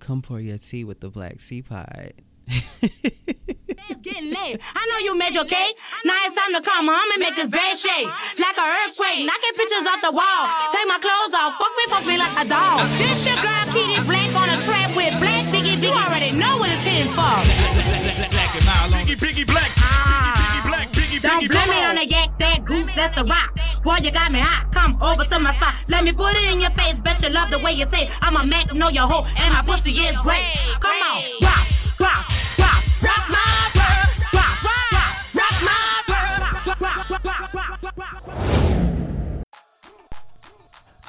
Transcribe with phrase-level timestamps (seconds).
[0.00, 2.12] Come pour your tea with the Black Tea Pod.
[2.46, 4.60] It's getting late.
[4.60, 5.76] I know you made your cake.
[6.04, 8.04] Now it's time to come home and make this bed shake.
[8.36, 9.24] Like a earthquake.
[9.24, 10.42] Knocking pictures off the wall.
[10.68, 11.56] Take my clothes off.
[11.56, 12.84] Fuck me, fuck me like a dog.
[13.00, 15.80] This your girl, Kitty Black on a track with Black Biggie.
[15.80, 17.40] Biggie already know what it's in for.
[18.28, 19.72] Black and mild on Biggie, Biggie Black.
[19.80, 19.88] Ah.
[19.88, 20.37] Biggie Black,
[21.20, 21.96] Don't blame it on.
[21.96, 23.58] the yak, that goose, that's a rock.
[23.82, 24.70] Boy, you got me hot.
[24.72, 25.74] Come over to my spot.
[25.88, 27.00] Let me put it in your face.
[27.00, 28.08] Bet you love the way you say.
[28.20, 30.44] I'm a Mac, know your hoe, and my pussy is great.
[30.80, 31.66] Come on, rock,
[31.98, 32.24] rock,
[32.58, 34.10] rock, rock my world.
[34.34, 34.92] Rock, rock,
[35.34, 36.40] rock, my world.
[36.78, 38.22] Rock, rock.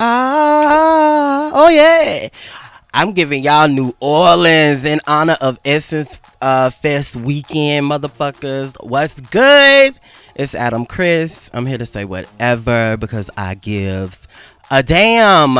[0.01, 2.29] Ah, oh yeah.
[2.93, 8.75] I'm giving y'all New Orleans in honor of Essence uh, Fest weekend, motherfuckers.
[8.83, 9.93] What's good?
[10.33, 11.51] It's Adam Chris.
[11.53, 14.27] I'm here to say whatever because I gives
[14.71, 15.55] a damn.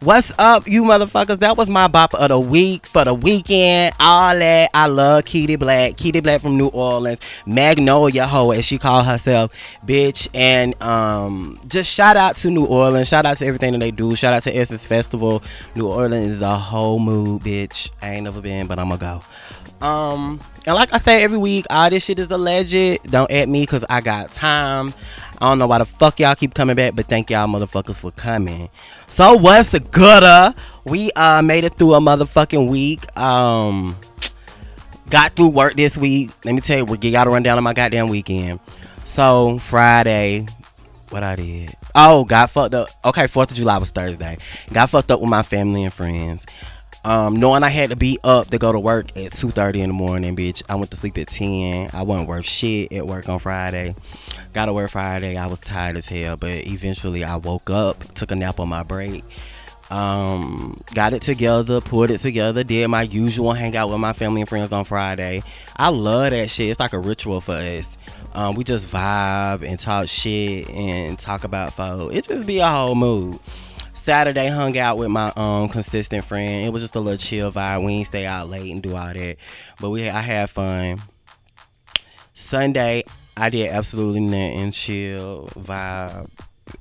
[0.00, 1.38] What's up, you motherfuckers?
[1.38, 3.94] That was my bop of the week for the weekend.
[3.98, 4.68] All that.
[4.74, 5.96] I love Kitty Black.
[5.96, 7.18] Kitty Black from New Orleans.
[7.46, 9.52] Magnolia Ho, as she called herself,
[9.86, 10.28] bitch.
[10.34, 13.08] And um, just shout out to New Orleans.
[13.08, 14.14] Shout out to everything that they do.
[14.14, 15.42] Shout out to Essence Festival.
[15.74, 17.90] New Orleans is a whole mood, bitch.
[18.02, 19.22] I ain't never been, but I'ma go.
[19.80, 23.02] Um, and like I say every week, all this shit is alleged.
[23.10, 24.94] Don't at me because I got time.
[25.38, 28.10] I don't know why the fuck y'all keep coming back, but thank y'all motherfuckers for
[28.12, 28.68] coming.
[29.06, 30.54] So what's the gooder?
[30.84, 33.04] We uh made it through a motherfucking week.
[33.18, 33.96] Um
[35.10, 36.30] got through work this week.
[36.44, 38.60] Let me tell you, get y'all to run down on my goddamn weekend.
[39.04, 40.46] So Friday,
[41.10, 41.74] what I did.
[41.94, 42.88] Oh, got fucked up.
[43.04, 44.38] Okay, Fourth of July was Thursday.
[44.72, 46.44] Got fucked up with my family and friends.
[47.06, 49.94] Um, knowing I had to be up to go to work at 2.30 in the
[49.94, 50.64] morning, bitch.
[50.68, 51.90] I went to sleep at 10.
[51.92, 53.94] I wasn't worth shit at work on Friday.
[54.52, 55.36] Got to work Friday.
[55.36, 58.82] I was tired as hell, but eventually I woke up, took a nap on my
[58.82, 59.22] break.
[59.88, 64.48] Um, got it together, pulled it together, did my usual hangout with my family and
[64.48, 65.44] friends on Friday.
[65.76, 66.70] I love that shit.
[66.70, 67.96] It's like a ritual for us.
[68.34, 72.12] Um, we just vibe and talk shit and talk about folk.
[72.12, 73.38] It just be a whole mood.
[74.06, 76.64] Saturday hung out with my um consistent friend.
[76.64, 77.84] It was just a little chill vibe.
[77.84, 79.36] We ain't stay out late and do all that,
[79.80, 81.02] but we I had fun.
[82.32, 83.02] Sunday
[83.36, 84.70] I did absolutely nothing.
[84.70, 86.30] Chill vibe,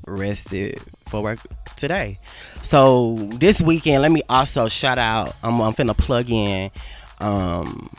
[0.05, 1.39] rested for work
[1.75, 2.19] today.
[2.61, 5.35] So this weekend, let me also shout out.
[5.41, 6.69] I'm I'm finna plug in.
[7.19, 7.89] Um,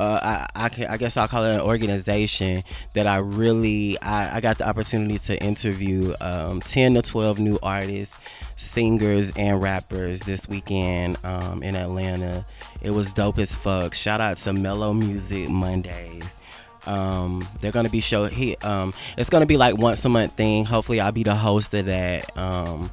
[0.00, 4.38] uh, I, I, can, I guess I'll call it an organization that I really I,
[4.38, 8.18] I got the opportunity to interview um, 10 to 12 new artists
[8.56, 12.46] singers and rappers this weekend um, in Atlanta.
[12.80, 13.94] It was dope as fuck.
[13.94, 16.38] Shout out to Mellow Music Mondays.
[16.86, 20.64] Um, they're gonna be show he um, it's gonna be like once a month thing.
[20.64, 22.36] Hopefully I'll be the host of that.
[22.38, 22.90] Um,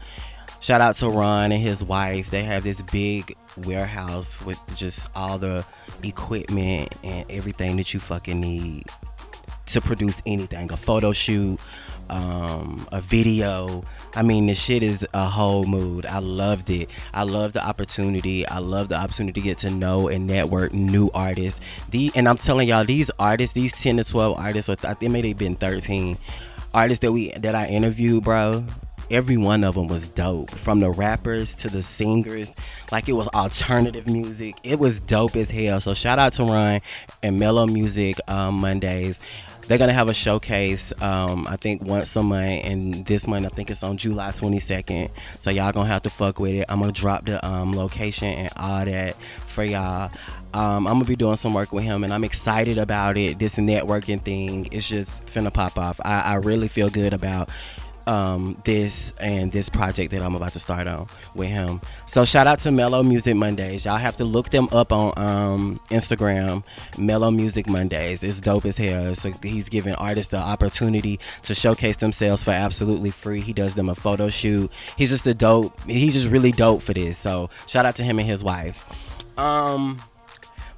[0.67, 2.29] shout out to Ron and his wife.
[2.29, 3.33] They have this big
[3.65, 5.65] warehouse with just all the
[6.03, 8.83] equipment and everything that you fucking need
[9.67, 10.69] to produce anything.
[10.69, 11.57] A photo shoot,
[12.09, 13.85] um, a video.
[14.13, 16.05] I mean, the shit is a whole mood.
[16.05, 16.89] I loved it.
[17.13, 18.45] I love the opportunity.
[18.45, 21.61] I love the opportunity to get to know and network new artists.
[21.91, 24.95] The and I'm telling y'all, these artists, these 10 to 12 artists, or th- I
[24.95, 26.17] think maybe they've been 13
[26.73, 28.65] artists that we that I interviewed, bro
[29.09, 32.51] every one of them was dope from the rappers to the singers.
[32.91, 34.55] Like it was alternative music.
[34.63, 35.79] It was dope as hell.
[35.79, 36.81] So shout out to ryan
[37.23, 39.19] and mellow music um, mondays.
[39.67, 43.49] They're gonna have a showcase um, i think once a month and this month i
[43.49, 46.65] think it's on july 22nd so y'all gonna have to fuck with it.
[46.69, 50.09] I'm gonna drop the um, location and all that for y'all.
[50.53, 53.57] Um, i'm gonna be doing some work with him and i'm excited about it this
[53.57, 54.69] networking thing.
[54.71, 55.99] It's just finna pop off.
[56.05, 57.49] I, I really feel good about
[58.07, 61.81] um, this and this project that I'm about to start on with him.
[62.05, 63.85] So shout out to Mellow Music Mondays.
[63.85, 66.63] Y'all have to look them up on um, Instagram.
[66.97, 68.23] Mellow Music Mondays.
[68.23, 69.13] It's dope as hell.
[69.15, 73.41] So he's giving artists the opportunity to showcase themselves for absolutely free.
[73.41, 74.71] He does them a photo shoot.
[74.97, 75.79] He's just a dope.
[75.81, 77.17] He's just really dope for this.
[77.17, 79.37] So shout out to him and his wife.
[79.37, 80.01] Um,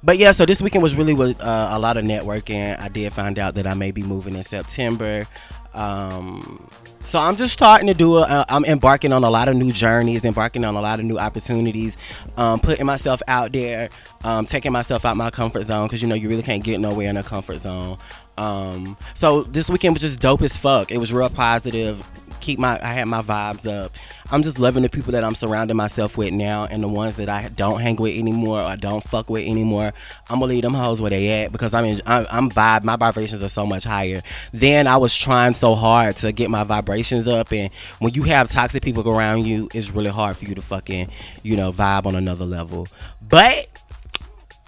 [0.02, 2.78] but yeah, so this weekend was really with uh, a lot of networking.
[2.78, 5.26] I did find out that I may be moving in September.
[5.74, 6.68] Um,
[7.10, 8.18] so I'm just starting to do.
[8.18, 11.18] A, I'm embarking on a lot of new journeys, embarking on a lot of new
[11.18, 11.96] opportunities,
[12.36, 13.88] um, putting myself out there,
[14.22, 17.10] um, taking myself out my comfort zone because you know you really can't get nowhere
[17.10, 17.98] in a comfort zone.
[18.38, 20.92] Um, so this weekend was just dope as fuck.
[20.92, 22.08] It was real positive.
[22.40, 23.94] Keep my I had my vibes up.
[24.30, 27.28] I'm just loving the people that I'm surrounding myself with now, and the ones that
[27.28, 29.92] I don't hang with anymore or don't fuck with anymore.
[30.28, 32.84] I'm gonna leave them hoes where they at because I mean I'm, I'm vibe.
[32.84, 34.22] My vibrations are so much higher.
[34.52, 38.50] Then I was trying so hard to get my vibrations up, and when you have
[38.50, 41.10] toxic people around you, it's really hard for you to fucking
[41.42, 42.88] you know vibe on another level.
[43.20, 43.68] But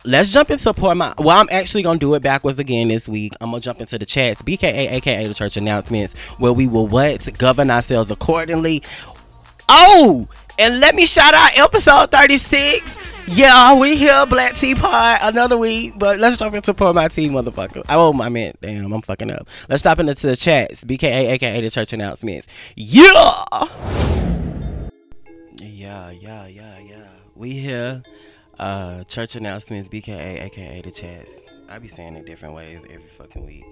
[0.05, 3.33] let's jump into support my well i'm actually gonna do it backwards again this week
[3.41, 7.29] i'm gonna jump into the chats bka aka the church announcements where we will what?
[7.39, 8.83] Govern ourselves accordingly.
[9.69, 10.29] Oh
[10.59, 15.97] and let me shout out episode 36 yeah we here black tea pod another week
[15.97, 17.85] but let's jump into support my team motherfucker.
[17.89, 19.49] Oh my man damn i'm fucking up.
[19.69, 22.49] Let's stop into the chats bka aka the church announcements.
[22.75, 23.45] Yeah!
[25.61, 27.09] Yeah yeah yeah yeah.
[27.35, 28.03] We here
[28.63, 31.51] uh, church announcements, BKA, aka the chats.
[31.69, 33.65] I be saying it different ways every fucking week.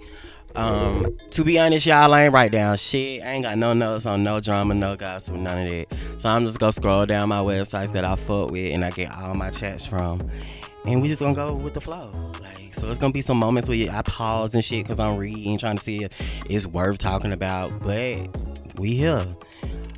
[0.53, 3.23] Um, to be honest, y'all, I ain't write down shit.
[3.23, 6.19] I ain't got no notes on no drama, no gossip, none of that.
[6.19, 9.13] So I'm just gonna scroll down my websites that I fuck with and I get
[9.17, 10.29] all my chats from.
[10.85, 12.11] And we just gonna go with the flow.
[12.41, 15.57] Like, so it's gonna be some moments where I pause and shit because I'm reading,
[15.57, 17.79] trying to see if it's worth talking about.
[17.79, 18.27] But
[18.77, 19.25] we here.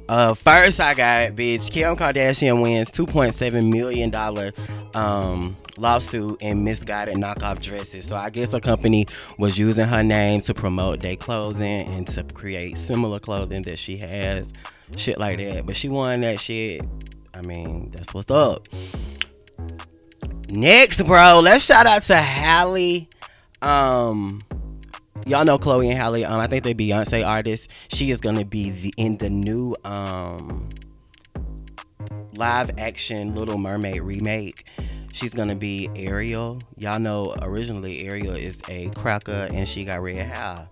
[0.10, 1.72] Uh, first I got bitch.
[1.72, 4.52] Kim Kardashian wins 2.7 million dollar
[4.94, 8.06] um lawsuit in misguided knockoff dresses.
[8.08, 9.06] So I guess a company
[9.38, 13.98] was using her name to promote their clothing and to create similar clothing that she
[13.98, 14.54] has,
[14.98, 15.66] shit like that.
[15.66, 16.82] But she won that shit.
[17.34, 18.68] I mean, that's what's up.
[20.50, 23.08] Next, bro, let's shout out to Halle.
[23.62, 24.42] Um,
[25.25, 26.24] y'all know Chloe and Halle.
[26.24, 27.68] Um, I think they're Beyonce artists.
[27.90, 30.70] She is gonna be the, in the new um
[32.36, 34.66] live action Little Mermaid remake.
[35.14, 36.60] She's gonna be Ariel.
[36.78, 40.68] Y'all know originally Ariel is a cracker and she got red hair.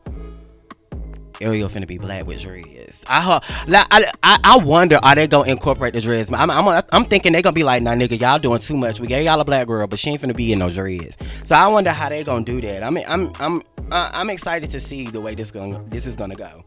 [1.41, 3.03] Ariel finna be black with dreads.
[3.07, 6.31] I, I, I I wonder are they gonna incorporate the dreads?
[6.31, 8.99] I'm, I'm, I'm thinking they gonna be like, nah, nigga, y'all doing too much.
[8.99, 11.17] We gave y'all a black girl, but she ain't finna be in no dreads.
[11.45, 12.83] So I wonder how they gonna do that.
[12.83, 16.15] I mean, I'm I'm uh, I'm excited to see the way this going this is
[16.15, 16.63] gonna go.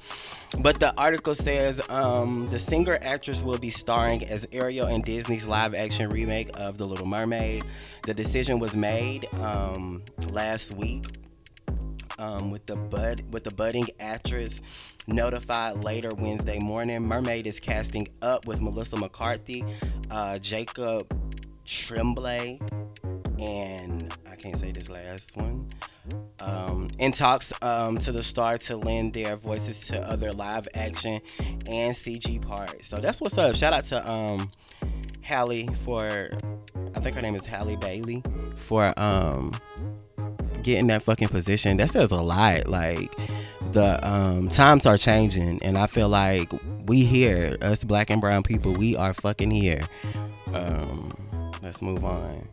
[0.58, 5.46] But the article says um, the singer actress will be starring as Ariel in Disney's
[5.46, 7.64] live action remake of The Little Mermaid.
[8.04, 11.04] The decision was made um, last week
[12.18, 17.02] um, with the bud with the budding actress notified later Wednesday morning.
[17.02, 19.64] Mermaid is casting up with Melissa McCarthy,
[20.10, 21.12] uh, Jacob
[21.64, 22.60] Tremblay,
[23.44, 25.68] and I can't say this last one.
[26.40, 31.20] Um, and talks um, to the star to lend their voices to other live action
[31.66, 32.88] and CG parts.
[32.88, 33.56] So that's what's up.
[33.56, 34.50] Shout out to um,
[35.22, 36.30] Halle for,
[36.94, 38.22] I think her name is Halle Bailey
[38.56, 39.52] for um,
[40.62, 41.76] getting that fucking position.
[41.76, 42.66] That says a lot.
[42.66, 43.14] Like
[43.72, 46.52] the um, times are changing, and I feel like
[46.86, 49.82] we here, us black and brown people, we are fucking here.
[50.52, 51.12] Um,
[51.62, 52.46] let's move on.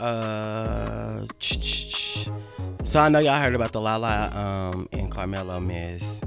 [0.00, 1.26] Uh,
[2.84, 6.22] so I know y'all heard about the Lala um, and Carmelo mess.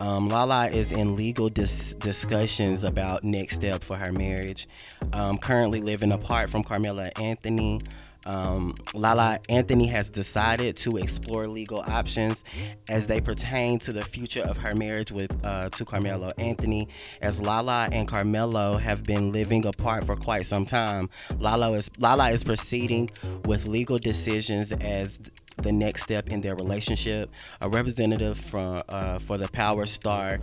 [0.00, 4.66] Um, Lala is in legal dis- discussions about next step for her marriage.
[5.12, 7.80] Um, currently living apart from Carmelo Anthony.
[8.26, 12.44] Um, Lala Anthony has decided to explore legal options
[12.88, 16.88] as they pertain to the future of her marriage with uh, to Carmelo Anthony.
[17.20, 22.30] As Lala and Carmelo have been living apart for quite some time, Lala is Lala
[22.30, 23.10] is proceeding
[23.44, 25.18] with legal decisions as
[25.58, 27.30] the next step in their relationship.
[27.60, 30.38] A representative from uh, for the Power Star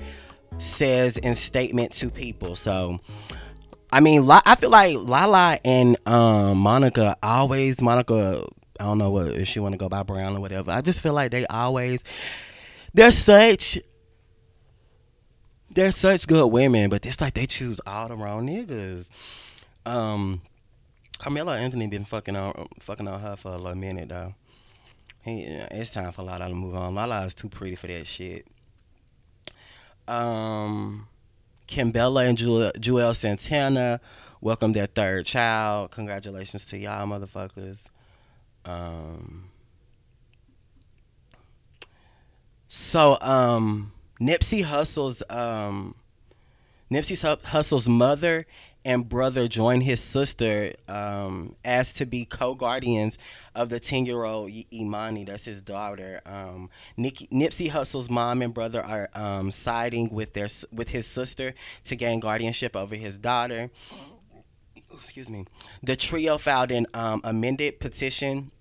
[0.58, 2.56] says in statement to People.
[2.56, 3.00] So.
[3.92, 8.44] I mean, I feel like Lala and um, Monica always Monica.
[8.80, 10.72] I don't know what if she want to go by Brown or whatever.
[10.72, 12.04] I just feel like they always
[12.94, 13.80] they're such
[15.72, 19.66] they're such good women, but it's like they choose all the wrong niggas.
[19.86, 20.42] Um,
[21.26, 24.36] Anthony been fucking on fucking on her for a little minute though.
[25.24, 26.96] He, it's time for Lala to move on.
[26.96, 28.48] Lala is too pretty for that shit.
[30.08, 31.08] Um.
[31.70, 34.02] Kimbella and Juelz Santana
[34.42, 35.92] welcomed their third child.
[35.92, 37.86] Congratulations to y'all, motherfuckers.
[38.66, 39.50] Um,
[42.68, 45.96] so, um, Nipsey Hussle's um,
[46.92, 48.46] Nipsey Hussle's mother
[48.86, 53.18] and brother joined his sister um, as to be co-guardians
[53.54, 55.26] of the 10-year-old Imani.
[55.26, 56.22] That's his daughter.
[56.26, 61.54] Um, Nikki, Nipsey Hussle's mom and brother are um, siding with their with his sister
[61.86, 63.70] to gain guardianship over his daughter.
[64.94, 65.46] Excuse me.
[65.84, 68.52] The trio filed an um, amended petition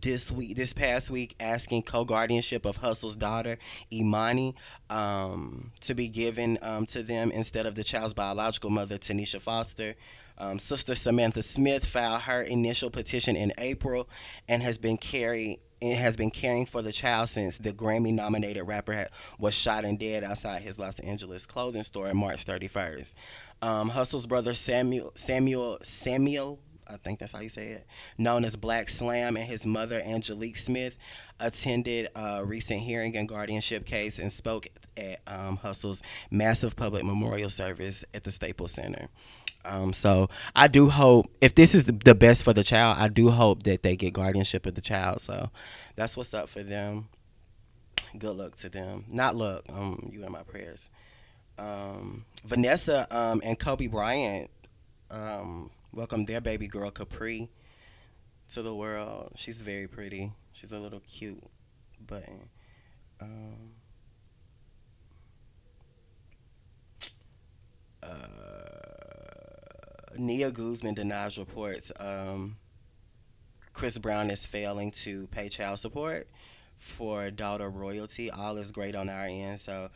[0.00, 3.58] this week, this past week, asking co-guardianship of Hussle's daughter
[3.92, 4.54] Imani
[4.88, 9.94] um, to be given um, to them instead of the child's biological mother, Tanisha Foster.
[10.38, 14.08] Um, Sister Samantha Smith filed her initial petition in April
[14.48, 18.66] and has been carrying it has been caring for the child since the Grammy nominated
[18.66, 19.08] rapper had,
[19.38, 23.14] was shot and dead outside his Los Angeles clothing store on March 31st.
[23.62, 26.58] Um, Hussle's brother Samuel Samuel Samuel
[26.92, 27.86] I think that's how you say it,
[28.18, 30.98] known as Black Slam, and his mother Angelique Smith
[31.38, 34.66] attended a recent hearing and guardianship case and spoke
[34.96, 39.08] at um, Hussle's massive public memorial service at the Staples Center.
[39.64, 43.30] Um, so I do hope if this is the, best for the child, I do
[43.30, 45.20] hope that they get guardianship of the child.
[45.20, 45.50] So
[45.96, 47.08] that's what's up for them.
[48.18, 49.04] Good luck to them.
[49.08, 49.64] Not luck.
[49.68, 50.90] Um, you in my prayers.
[51.58, 54.50] Um, Vanessa um, and Kobe Bryant
[55.10, 57.48] um, welcomed their baby girl Capri
[58.48, 59.32] to the world.
[59.36, 60.32] She's very pretty.
[60.52, 61.42] She's a little cute,
[62.06, 62.28] but
[63.20, 63.70] um,
[68.02, 68.08] uh,
[70.18, 72.56] Nia Guzman denies reports um,
[73.72, 76.28] Chris Brown is failing to pay child support
[76.76, 78.30] for daughter royalty.
[78.30, 79.60] All is great on our end.
[79.60, 79.90] So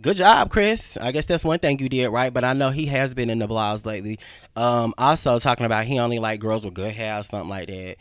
[0.00, 0.96] good job, Chris.
[0.96, 3.38] I guess that's one thing you did right, but I know he has been in
[3.38, 4.18] the blogs lately.
[4.56, 7.96] Um, also talking about he only like girls with good hair, something like that.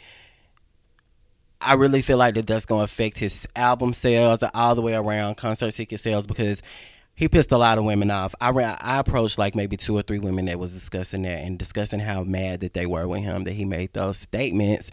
[1.61, 5.35] I really feel like that that's gonna affect his album sales all the way around
[5.35, 6.61] concert ticket sales because
[7.15, 8.33] he pissed a lot of women off.
[8.39, 11.59] I ran, I approached like maybe two or three women that was discussing that and
[11.59, 14.89] discussing how mad that they were with him that he made those statements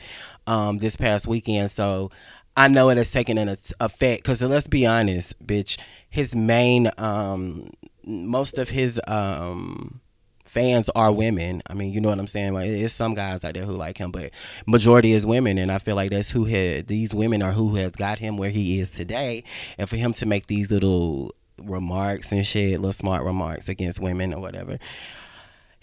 [0.49, 1.71] um, this past weekend.
[1.71, 2.11] So
[2.57, 5.79] I know it has taken an effect because let's be honest, bitch.
[6.09, 7.69] His main, um,
[8.07, 10.01] most of his um,
[10.45, 11.61] fans are women.
[11.69, 12.55] I mean, you know what I'm saying?
[12.55, 14.31] Like, it's some guys out there who like him, but
[14.67, 17.93] majority is women, and I feel like that's who had these women are who has
[17.93, 19.45] got him where he is today.
[19.77, 24.33] And for him to make these little remarks and shit, little smart remarks against women
[24.33, 24.79] or whatever.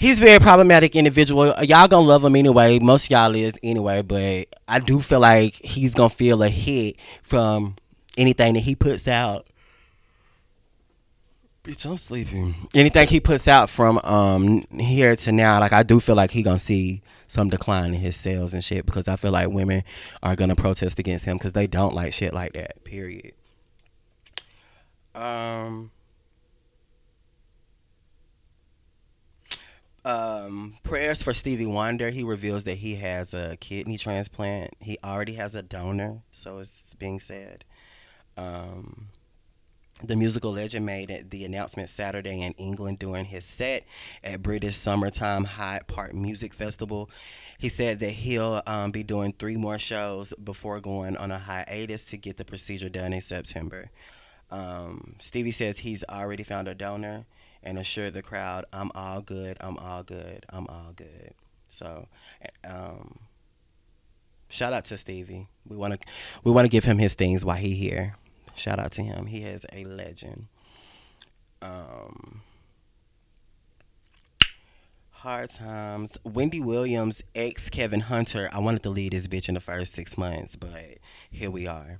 [0.03, 1.53] He's a very problematic individual.
[1.61, 2.77] Y'all gonna love him anyway.
[2.77, 7.77] Most y'all is anyway, but I do feel like he's gonna feel a hit from
[8.17, 9.47] anything that he puts out.
[11.63, 12.53] Bitch, I'm sleeping.
[12.75, 16.43] Anything he puts out from um here to now, like I do feel like he
[16.43, 19.83] gonna see some decline in his sales and shit because I feel like women
[20.21, 22.83] are gonna protest against him because they don't like shit like that.
[22.83, 23.35] Period.
[25.15, 25.91] Um.
[30.05, 32.09] Um, prayers for Stevie Wonder.
[32.09, 34.71] He reveals that he has a kidney transplant.
[34.79, 37.63] He already has a donor, so it's being said.
[38.35, 39.07] Um,
[40.01, 43.85] the musical legend made the announcement Saturday in England during his set
[44.23, 47.09] at British Summertime Hyde Park Music Festival.
[47.57, 52.03] He said that he'll um, be doing three more shows before going on a hiatus
[52.05, 53.89] to get the procedure done in September.
[54.51, 57.25] Um, Stevie says he's already found a donor
[57.63, 59.57] and assure the crowd, "I'm all good.
[59.59, 60.45] I'm all good.
[60.49, 61.33] I'm all good."
[61.67, 62.07] So,
[62.63, 63.19] um,
[64.49, 65.47] shout out to Stevie.
[65.65, 66.07] We want to
[66.43, 68.15] we want to give him his things while he here.
[68.55, 69.25] Shout out to him.
[69.25, 70.47] He is a legend.
[71.61, 72.41] Um,
[75.23, 76.17] hard times.
[76.25, 78.49] Wendy Williams, ex Kevin Hunter.
[78.51, 80.97] I wanted to lead this bitch in the first six months, but
[81.31, 81.99] here we are.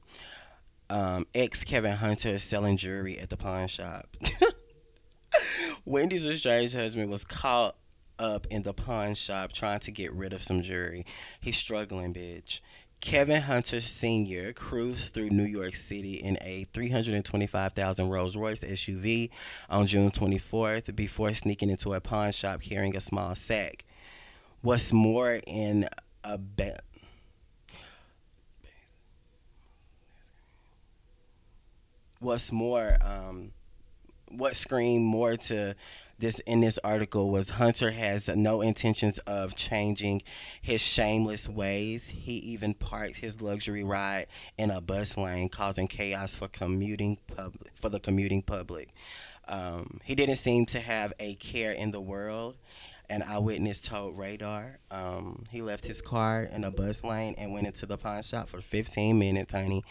[0.89, 4.17] Um, ex Kevin Hunter selling jewelry at the pawn shop.
[5.86, 7.75] Wendy's estranged husband was caught
[8.18, 11.06] up in the pawn shop trying to get rid of some jewelry.
[11.42, 12.62] He's struggling, bitch.
[13.02, 14.54] Kevin Hunter Sr.
[14.54, 19.30] cruised through New York City in a 325,000 Rolls Royce SUV
[19.70, 23.84] on June 24th before sneaking into a pawn shop carrying a small sack.
[24.62, 25.90] What's more, in
[26.24, 26.80] a ba-
[32.20, 33.52] what's more, um,
[34.38, 35.75] what screamed more to
[36.20, 40.22] this in this article was Hunter has no intentions of changing
[40.62, 42.10] his shameless ways.
[42.10, 47.72] He even parked his luxury ride in a bus lane, causing chaos for commuting public
[47.75, 48.90] for the commuting public.
[49.48, 52.58] Um, he didn't seem to have a care in the world.
[53.10, 57.68] An eyewitness told Radar um, he left his car in a bus lane and went
[57.68, 59.84] into the pawn shop for 15 minutes, honey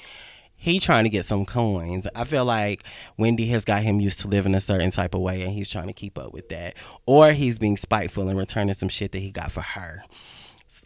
[0.62, 2.06] he trying to get some coins.
[2.14, 2.84] I feel like
[3.18, 5.88] Wendy has got him used to living a certain type of way and he's trying
[5.88, 6.76] to keep up with that.
[7.04, 10.04] Or he's being spiteful and returning some shit that he got for her.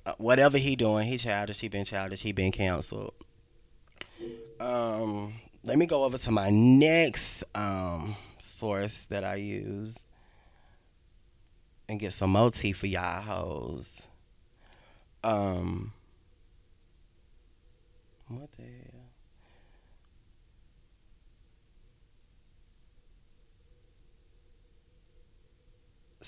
[0.07, 3.13] Uh, whatever he doing, he childish, he been childish, he been canceled.
[4.59, 10.09] Um, let me go over to my next um source that I use
[11.87, 14.07] and get some tea for y'all hoes.
[15.23, 15.93] Um
[18.29, 18.86] What the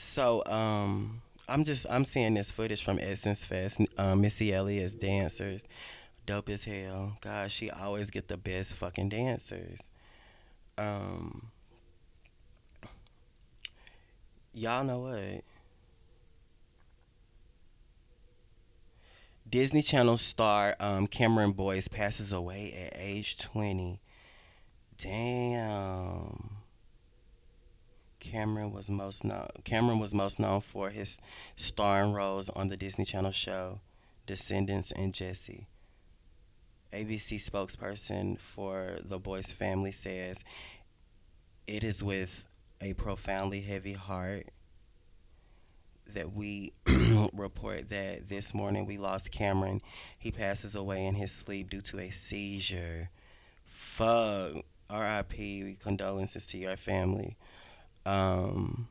[0.00, 3.80] So, um, I'm just I'm seeing this footage from Essence Fest.
[3.98, 5.66] Um, Missy Elliott's dancers,
[6.24, 7.16] dope as hell.
[7.20, 9.90] God, she always get the best fucking dancers.
[10.78, 11.48] Um,
[14.54, 15.42] y'all know what?
[19.50, 23.98] Disney Channel star um, Cameron Boyce passes away at age 20.
[24.96, 26.57] Damn.
[28.30, 29.48] Cameron was most known.
[29.64, 31.18] Cameron was most known for his
[31.56, 33.80] starring roles on the Disney Channel show
[34.26, 35.66] Descendants and Jessie.
[36.92, 40.44] ABC spokesperson for the Boyce family says
[41.66, 42.44] it is with
[42.82, 44.50] a profoundly heavy heart
[46.12, 46.74] that we
[47.32, 49.80] report that this morning we lost Cameron.
[50.18, 53.08] He passes away in his sleep due to a seizure.
[53.64, 54.64] Fuck.
[54.90, 55.76] R.I.P.
[55.82, 57.36] Condolences to your family.
[58.06, 58.88] Um,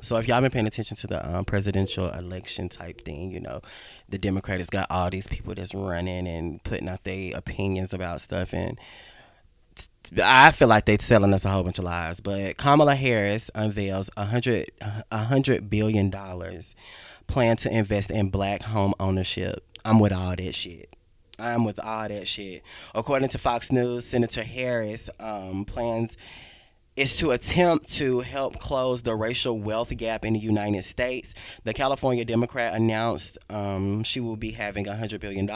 [0.00, 3.60] so if y'all been paying attention to the um, presidential election type thing, you know,
[4.08, 8.52] the Democrats got all these people that's running and putting out their opinions about stuff,
[8.52, 8.78] and
[10.22, 12.20] I feel like they're selling us a whole bunch of lies.
[12.20, 14.70] But Kamala Harris unveils a hundred
[15.10, 16.74] a hundred billion dollars
[17.26, 19.64] plan to invest in black home ownership.
[19.84, 20.94] I'm with all that shit.
[21.38, 22.62] I'm with all that shit.
[22.94, 26.16] According to Fox News, Senator Harris um, plans
[26.96, 31.34] is to attempt to help close the racial wealth gap in the United States.
[31.64, 35.48] The California Democrat announced um, she will be having $100 billion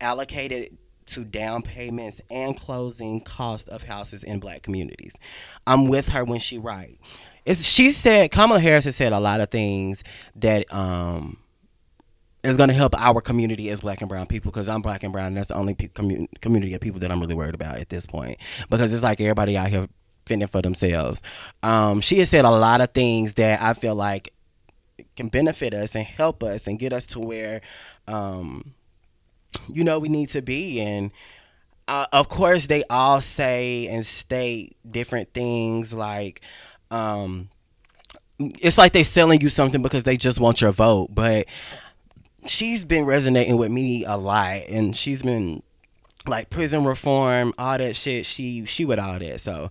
[0.00, 5.14] allocated to down payments and closing cost of houses in black communities.
[5.66, 6.98] I'm with her when she right.
[7.44, 10.04] It's, she said Kamala Harris has said a lot of things
[10.36, 11.38] that um,
[12.44, 15.12] is going to help our community as black and brown people because I'm black and
[15.12, 17.78] brown and that's the only pe- commu- community of people that I'm really worried about
[17.78, 18.38] at this point
[18.70, 19.88] because it's like everybody out here
[20.26, 21.22] fending for themselves.
[21.62, 24.32] Um, she has said a lot of things that I feel like
[25.16, 27.60] can benefit us and help us and get us to where,
[28.06, 28.74] um,
[29.68, 30.80] you know, we need to be.
[30.80, 31.10] And
[31.88, 36.40] uh, of course, they all say and state different things like,
[36.90, 37.48] um,
[38.38, 41.08] it's like they're selling you something because they just want your vote.
[41.14, 41.46] But
[42.46, 45.62] she's been resonating with me a lot, and she's been
[46.26, 48.26] like prison reform, all that shit.
[48.26, 49.40] She she with all that.
[49.40, 49.70] So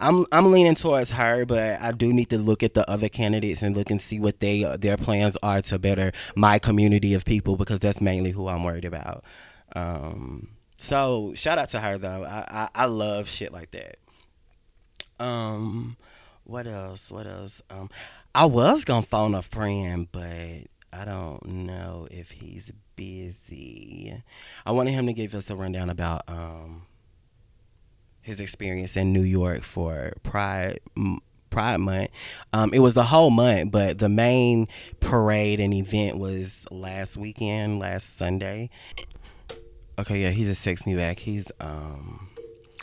[0.00, 3.62] I'm I'm leaning towards her, but I do need to look at the other candidates
[3.62, 7.56] and look and see what they their plans are to better my community of people
[7.56, 9.24] because that's mainly who I'm worried about.
[9.76, 12.24] Um, so shout out to her though.
[12.24, 13.98] I, I I love shit like that.
[15.18, 15.98] Um,
[16.44, 17.12] what else?
[17.12, 17.60] What else?
[17.68, 17.90] Um,
[18.34, 24.22] I was gonna phone a friend, but I don't know if he's busy.
[24.64, 26.86] I wanted him to give us a rundown about um
[28.30, 30.78] his experience in New York for Pride
[31.50, 32.10] Pride Month.
[32.52, 34.68] Um, it was the whole month, but the main
[35.00, 38.70] parade and event was last weekend, last Sunday.
[39.98, 41.18] Okay, yeah, he just texted me back.
[41.18, 42.30] He's um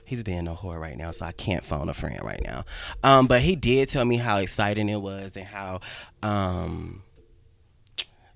[0.04, 2.66] he's being a whore right now, so I can't phone a friend right now.
[3.02, 5.80] Um, but he did tell me how exciting it was and how
[6.22, 7.04] um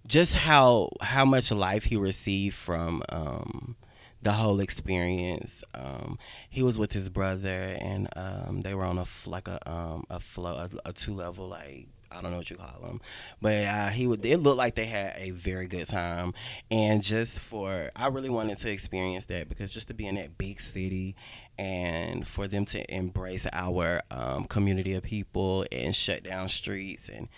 [0.08, 3.76] just how how much life he received from um
[4.22, 5.64] the whole experience.
[5.74, 6.18] Um,
[6.50, 10.20] he was with his brother, and um, they were on a like a um, a
[10.20, 10.54] flow
[10.86, 13.00] a, a two level like I don't know what you call them,
[13.42, 14.26] but uh, he would.
[14.26, 16.34] It looked like they had a very good time,
[16.70, 20.38] and just for I really wanted to experience that because just to be in that
[20.38, 21.16] big city,
[21.58, 27.30] and for them to embrace our um, community of people and shut down streets and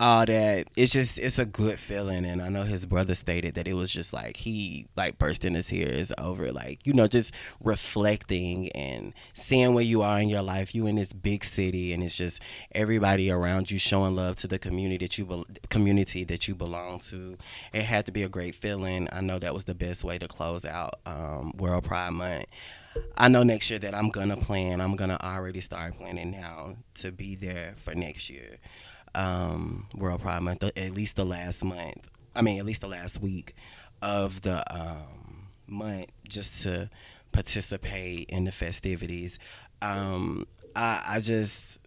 [0.00, 0.66] all that.
[0.76, 3.92] It's just it's a good feeling and i know his brother stated that it was
[3.92, 9.74] just like he like burst into tears over like you know just reflecting and seeing
[9.74, 10.74] where you are in your life.
[10.74, 12.40] You in this big city and it's just
[12.72, 17.00] everybody around you showing love to the community that you be- community that you belong
[17.00, 17.36] to.
[17.72, 19.08] It had to be a great feeling.
[19.12, 22.46] I know that was the best way to close out um, world pride month.
[23.16, 24.80] I know next year that I'm gonna plan.
[24.80, 28.58] I'm gonna already start planning now to be there for next year
[29.14, 32.08] um, World Pride Month, at least the last month.
[32.34, 33.54] I mean, at least the last week
[34.00, 36.90] of the um, month, just to
[37.32, 39.38] participate in the festivities.
[39.82, 41.78] Um, I, I just,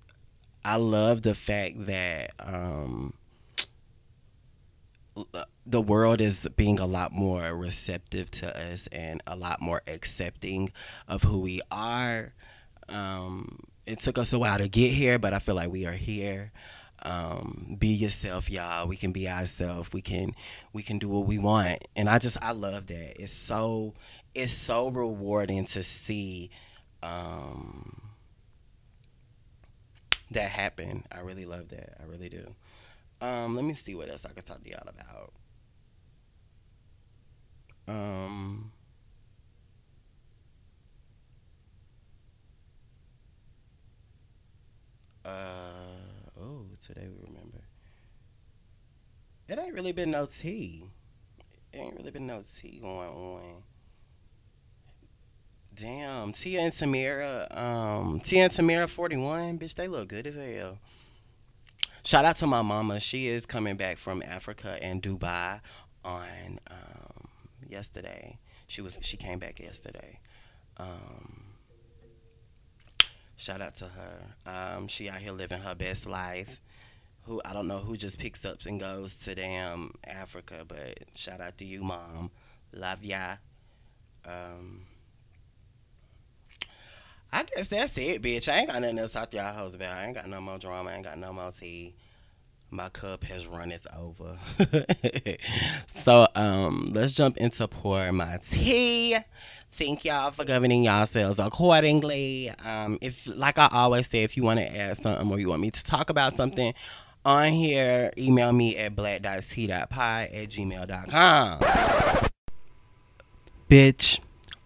[0.64, 3.14] I love the fact that um,
[5.66, 10.72] the world is being a lot more receptive to us and a lot more accepting
[11.08, 12.34] of who we are.
[12.90, 15.94] Um, it took us a while to get here, but I feel like we are
[15.94, 16.52] here
[17.04, 20.34] um, be yourself y'all we can be ourselves we can
[20.74, 23.94] we can do what we want and i just i love that it's so
[24.36, 26.50] it's so rewarding to see
[27.04, 28.02] um,
[30.32, 31.04] that happen.
[31.12, 31.98] I really love that.
[32.02, 32.56] I really do.
[33.22, 35.34] Um, let me see what else I can talk to y'all about.
[37.88, 38.72] Um,
[45.26, 45.61] uh,
[46.82, 47.62] today we remember.
[49.48, 50.86] It ain't really been no tea.
[51.74, 53.63] It ain't really been no tea going on.
[55.74, 60.78] Damn, Tia and Tamira, um, Tia and Tamira 41, bitch, they look good as hell.
[62.04, 63.00] Shout out to my mama.
[63.00, 65.62] She is coming back from Africa and Dubai
[66.04, 67.28] on um,
[67.70, 68.39] yesterday.
[68.67, 70.20] She was she came back yesterday.
[70.78, 71.44] Um,
[73.38, 74.36] shout out to her.
[74.46, 76.60] Um, she out here living her best life.
[77.26, 81.40] Who I don't know who just picks up and goes to damn Africa, but shout
[81.40, 82.32] out to you, mom.
[82.74, 83.36] Love ya.
[84.26, 84.86] Um,
[87.32, 88.52] I guess that's it, bitch.
[88.52, 89.98] I ain't got nothing else to talk to y'all hoes about.
[89.98, 90.90] I ain't got no more drama.
[90.90, 91.96] I ain't got no more tea.
[92.70, 94.38] My cup has runneth over.
[95.88, 99.18] so um let's jump into pour my tea.
[99.74, 102.52] Thank y'all for governing yourselves accordingly.
[102.66, 105.62] Um, if like I always say, if you want to add something or you want
[105.62, 106.74] me to talk about something
[107.26, 111.60] on here, email me at black.t.pie at gmail.com.
[113.70, 114.20] Bitch,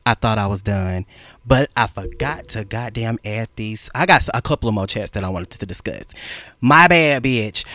[0.06, 1.06] I thought I was done,
[1.46, 3.89] but I forgot to goddamn add these.
[3.94, 6.06] I got a couple of more chats that I wanted to discuss.
[6.62, 7.65] My bad, bitch.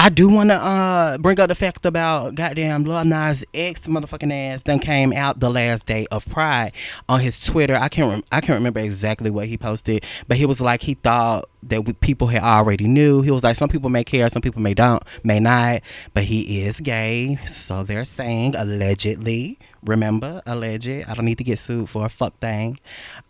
[0.00, 4.32] I do want to uh bring up the fact about goddamn Lil Nas X motherfucking
[4.32, 6.70] ass then came out the last day of Pride
[7.08, 7.74] on his Twitter.
[7.74, 10.94] I can't rem- I can't remember exactly what he posted, but he was like he
[10.94, 13.22] thought that we, people had already knew.
[13.22, 15.82] He was like some people may care, some people may don't, may not,
[16.14, 19.58] but he is gay, so they're saying allegedly.
[19.84, 20.88] Remember, alleged.
[20.88, 22.80] I don't need to get sued for a fuck thing.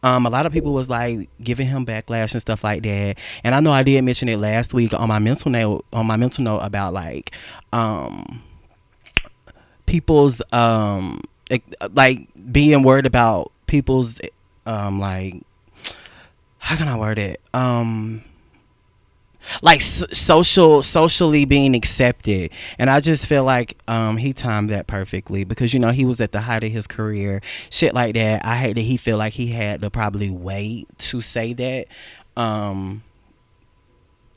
[0.02, 3.18] Um, a lot of people was like giving him backlash and stuff like that.
[3.44, 6.16] And I know I did mention it last week on my mental note on my
[6.16, 7.32] mental note about like
[7.72, 8.42] um
[9.84, 11.20] people's um
[11.92, 14.20] like being worried about people's
[14.66, 15.42] um like
[16.68, 17.40] how can I word it?
[17.54, 18.22] Um
[19.62, 22.50] like social socially being accepted.
[22.78, 26.20] And i just feel like um he timed that perfectly because you know he was
[26.20, 28.44] at the height of his career shit like that.
[28.44, 31.87] I hate that he feel like he had to probably wait to say that
[32.37, 33.02] um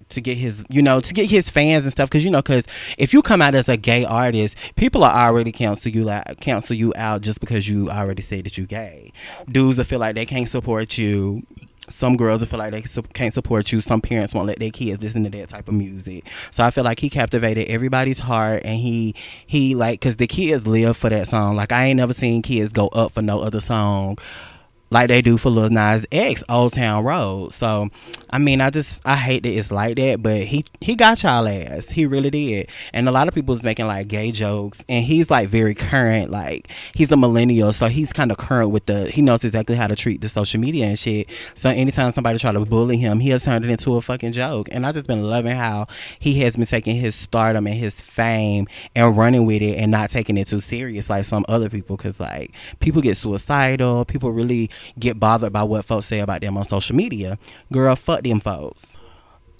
[0.08, 2.10] to get his you know to get his fans and stuff.
[2.10, 2.66] Because you know because
[2.98, 6.78] if you come out as a gay artist people are already cancel you like cancel
[6.78, 9.12] you out just because you already say that you gay.
[9.52, 11.46] Dudes will feel like they can't support you
[11.92, 13.82] some girls feel like they can't support you.
[13.82, 16.28] Some parents won't let their kids listen to that type of music.
[16.52, 20.68] So I feel like he captivated everybody's heart, and he he like because the kids
[20.68, 21.56] live for that song.
[21.56, 24.18] Like I ain't never seen kids go up for no other song
[24.92, 27.54] like they do for Lil Nas X, Old Town Road.
[27.54, 27.90] So,
[28.30, 31.48] I mean, I just I hate that it's like that, but he he got y'all
[31.48, 31.90] ass.
[31.90, 32.70] He really did.
[32.94, 36.30] And a lot of people's making like gay jokes, and he's like very current.
[36.30, 39.10] Like he's a millennial, so he's kind of current with the.
[39.10, 41.30] He knows exactly how to treat the social media and shit.
[41.56, 44.68] So anytime somebody try to bully him, he has turned it into a fucking joke.
[44.72, 45.88] And I just been loving how
[46.20, 50.10] he has been taking his stardom and his fame and running with it and not
[50.10, 51.96] taking it too serious like some other people.
[51.96, 54.70] Cause like people get suicidal, people really
[55.00, 57.38] get bothered by what folks say about them on social media.
[57.72, 58.96] Girl, fuck them folks.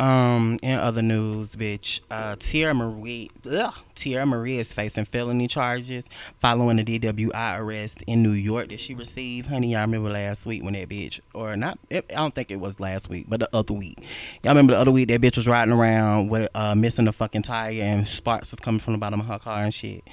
[0.02, 6.10] Um, in other news, bitch, uh, Teairra Mari, ugh, Teairra Mari is facing felony charges
[6.40, 9.48] following a DWI arrest in New York that she received.
[9.48, 12.60] Honey, y'all remember last week when that bitch, or not, it, I don't think it
[12.60, 14.00] was last week, but the other week.
[14.42, 17.44] Y'all remember the other week that bitch was riding around with, uh, missing a fucking
[17.44, 20.04] tire and sparks was coming from the bottom of her car and shit.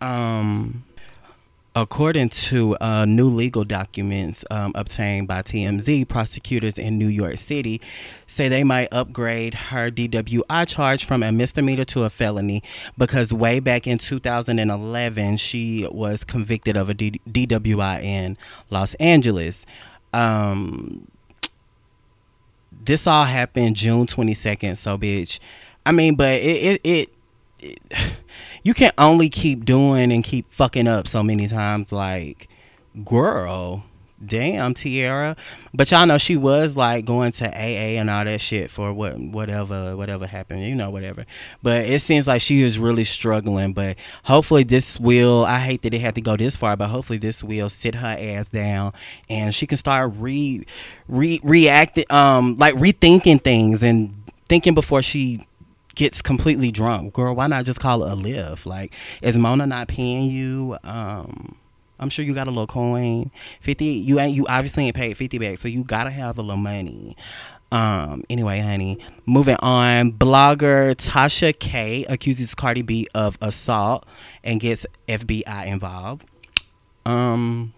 [0.00, 0.82] Um,
[1.76, 7.80] According to uh, new legal documents um, obtained by TMZ, prosecutors in New York City
[8.26, 12.64] say they might upgrade her DWI charge from a misdemeanor to a felony
[12.98, 18.36] because way back in 2011, she was convicted of a D- DWI in
[18.70, 19.64] Los Angeles.
[20.12, 21.06] Um,
[22.82, 25.38] this all happened June 22nd, so bitch.
[25.86, 27.10] I mean, but it, it, it,
[27.60, 27.80] it
[28.62, 31.92] you can only keep doing and keep fucking up so many times.
[31.92, 32.48] Like,
[33.04, 33.84] girl,
[34.24, 35.36] damn, Teairra.
[35.72, 39.18] But y'all know she was like going to AA and all that shit for what
[39.18, 41.24] whatever whatever happened, you know, whatever.
[41.62, 43.72] But it seems like she is really struggling.
[43.72, 45.44] But hopefully this will.
[45.44, 48.16] I hate that it had to go this far, but hopefully this will sit her
[48.18, 48.92] ass down
[49.28, 50.64] and she can start re
[51.08, 54.14] re reacting, um, like rethinking things and
[54.48, 55.46] thinking before she
[55.94, 57.14] gets completely drunk.
[57.14, 58.66] Girl, why not just call it a live?
[58.66, 60.76] Like, is Mona not paying you?
[60.84, 61.56] Um,
[61.98, 63.30] I'm sure you got a little coin.
[63.60, 66.56] 50 you ain't you obviously ain't paid 50 back, so you gotta have a little
[66.56, 67.16] money.
[67.72, 70.12] Um, anyway, honey, moving on.
[70.12, 74.08] Blogger Tasha K accuses Cardi B of assault
[74.42, 76.26] and gets FBI involved.
[77.06, 77.72] Um,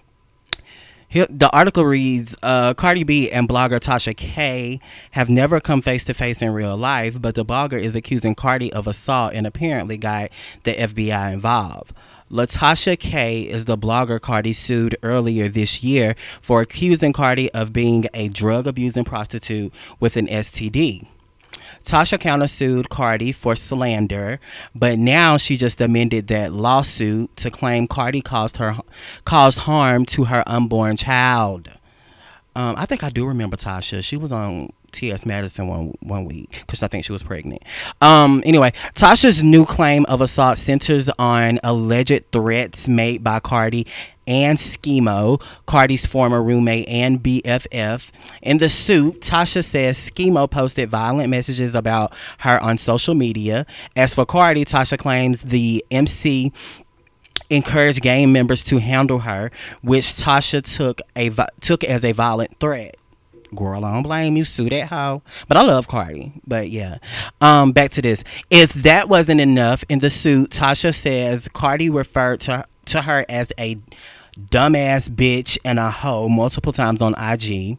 [1.12, 4.80] the article reads uh, Cardi B and blogger Tasha K
[5.12, 8.72] have never come face to face in real life, but the blogger is accusing Cardi
[8.72, 10.30] of assault and apparently got
[10.64, 11.92] the FBI involved.
[12.30, 18.06] Latasha K is the blogger Cardi sued earlier this year for accusing Cardi of being
[18.14, 21.11] a drug abusing prostitute with an STD.
[21.82, 24.40] Tasha countersued Cardi for slander,
[24.74, 28.76] but now she just amended that lawsuit to claim Cardi caused her
[29.24, 31.68] caused harm to her unborn child.
[32.54, 34.04] Um, I think I do remember Tasha.
[34.04, 35.26] She was on T.S.
[35.26, 37.62] Madison one one week because I think she was pregnant.
[38.00, 43.86] Um, anyway, Tasha's new claim of assault centers on alleged threats made by Cardi
[44.26, 48.10] and Schemo, Cardi's former roommate and BFF.
[48.42, 53.66] In the suit, Tasha says Schemo posted violent messages about her on social media.
[53.96, 56.52] As for Cardi, Tasha claims the MC
[57.50, 59.50] encouraged gang members to handle her,
[59.82, 62.96] which Tasha took a took as a violent threat
[63.54, 64.44] girl, I don't blame you.
[64.44, 65.22] Sue that hoe.
[65.48, 66.32] But I love Cardi.
[66.46, 66.98] But yeah.
[67.40, 68.24] Um, back to this.
[68.50, 73.52] If that wasn't enough in the suit, Tasha says Cardi referred to to her as
[73.58, 73.76] a
[74.38, 77.78] dumbass bitch and a hoe multiple times on IG.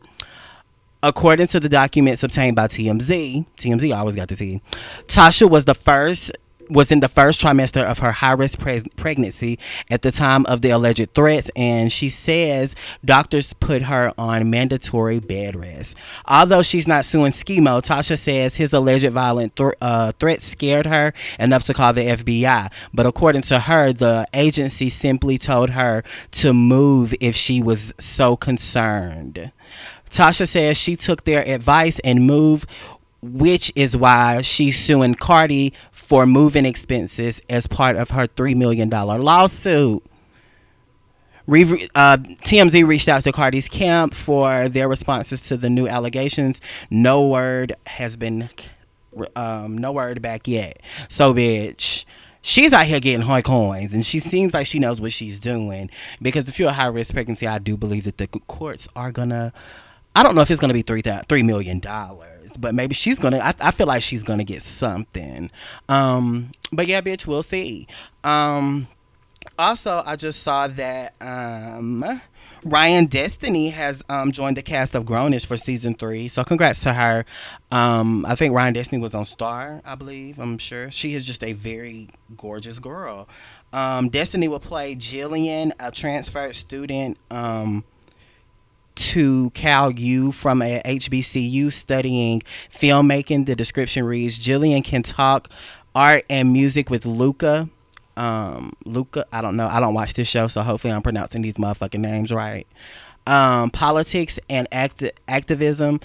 [1.01, 4.61] According to the documents obtained by TMZ, TMZ always got the T.
[5.07, 6.31] Tasha was the first
[6.69, 10.61] was in the first trimester of her high risk pre- pregnancy at the time of
[10.61, 15.95] the alleged threats, and she says doctors put her on mandatory bed rest.
[16.25, 21.13] Although she's not suing Schemo, Tasha says his alleged violent th- uh, threats scared her
[21.39, 22.71] enough to call the FBI.
[22.93, 28.35] But according to her, the agency simply told her to move if she was so
[28.35, 29.51] concerned.
[30.13, 32.69] Tasha says she took their advice and moved
[33.23, 38.89] which is why she's suing Cardi for moving expenses as part of her $3 million
[38.89, 40.03] lawsuit.
[41.47, 46.59] Uh, TMZ reached out to Cardi's camp for their responses to the new allegations.
[46.89, 48.49] No word has been,
[49.35, 50.81] um, no word back yet.
[51.07, 52.05] So, bitch,
[52.41, 55.89] she's out here getting high coins, and she seems like she knows what she's doing.
[56.21, 59.53] Because if you're a high risk pregnancy, I do believe that the courts are gonna
[60.15, 63.39] I don't know if it's gonna be three three million dollars, but maybe she's gonna.
[63.39, 65.51] I, I feel like she's gonna get something.
[65.89, 67.87] Um, but yeah, bitch, we'll see.
[68.23, 68.87] Um,
[69.57, 72.03] also, I just saw that um,
[72.63, 76.27] Ryan Destiny has um, joined the cast of Grownish for season three.
[76.27, 77.25] So congrats to her.
[77.71, 80.39] Um, I think Ryan Destiny was on Star, I believe.
[80.39, 83.27] I'm sure she is just a very gorgeous girl.
[83.71, 87.17] Um, Destiny will play Jillian, a transferred student.
[88.95, 93.45] To Cal U from a HBCU studying filmmaking.
[93.45, 95.49] The description reads Jillian can talk
[95.95, 97.69] art and music with Luca.
[98.15, 99.67] Um, Luca, I don't know.
[99.67, 102.67] I don't watch this show, so hopefully I'm pronouncing these motherfucking names right.
[103.25, 105.99] Um, politics and act- activism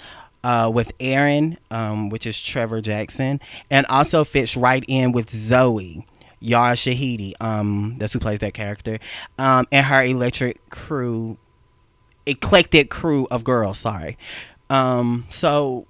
[0.45, 6.07] uh, with Aaron, um, which is Trevor Jackson, and also fits right in with Zoe.
[6.41, 8.99] Yara Shahidi, um, that's who plays that character,
[9.39, 11.37] um, and her electric crew
[12.29, 13.79] eclectic crew of girls.
[13.79, 14.17] Sorry.
[14.71, 15.87] Um, so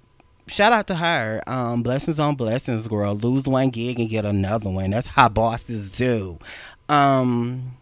[0.47, 1.41] shout out to her.
[1.47, 3.15] Um, blessings on blessings, girl.
[3.15, 4.91] Lose one gig and get another one.
[4.91, 6.39] That's how bosses do.
[6.87, 7.73] Um,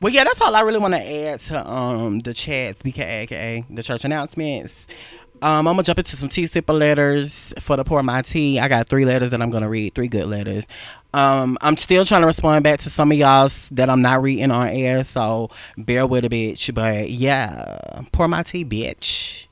[0.00, 3.82] well, yeah, that's all I really want to add to um the chats, BKA, the
[3.82, 4.86] church announcements.
[5.42, 8.58] Um, I'm gonna jump into some tea sipper letters for the pour my tea.
[8.58, 10.68] I got three letters that I'm gonna read, three good letters.
[11.14, 14.50] Um, I'm still trying to respond back to some of y'all's that I'm not reading
[14.50, 15.48] on air, so
[15.78, 16.74] bear with a bitch.
[16.74, 19.46] But yeah, pour my tea, bitch.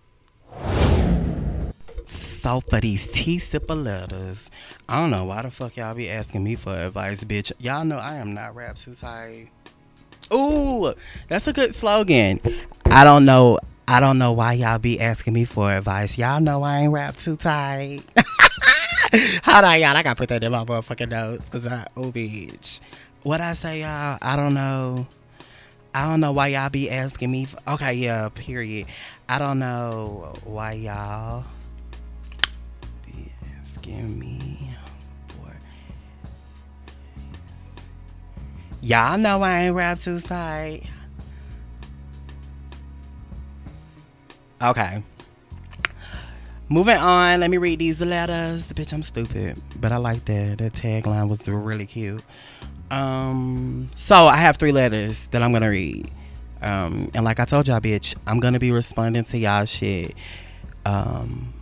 [2.07, 4.51] So for these tea sipper letters,
[4.88, 7.51] I don't know why the fuck y'all be asking me for advice, bitch.
[7.59, 9.48] Y'all know I am not rap tight.
[10.33, 10.92] Ooh,
[11.29, 12.40] that's a good slogan.
[12.87, 13.59] I don't know
[13.90, 16.18] I don't know why y'all be asking me for advice.
[16.18, 18.03] Y'all know I ain't rap too tight.
[19.44, 19.96] Hold on, y'all.
[19.96, 22.81] I gotta put that in my motherfucking notes because I, oh, bitch.
[23.22, 24.18] What I say, y'all?
[24.20, 25.07] I don't know.
[25.94, 27.46] I don't know why y'all be asking me.
[27.46, 28.88] For, okay, yeah, period.
[29.27, 31.44] I don't know why y'all
[33.07, 34.68] be asking me
[35.29, 35.57] for.
[38.83, 40.83] Y'all know I ain't rap too tight.
[44.60, 45.02] Okay.
[46.68, 48.62] Moving on, let me read these letters.
[48.72, 50.58] Bitch, I'm stupid, but I like that.
[50.58, 52.22] That tagline was really cute.
[52.90, 56.10] Um, so I have three letters that I'm gonna read.
[56.60, 60.14] Um, and like I told y'all, bitch, I'm gonna be responding to y'all shit.
[60.84, 61.54] Um,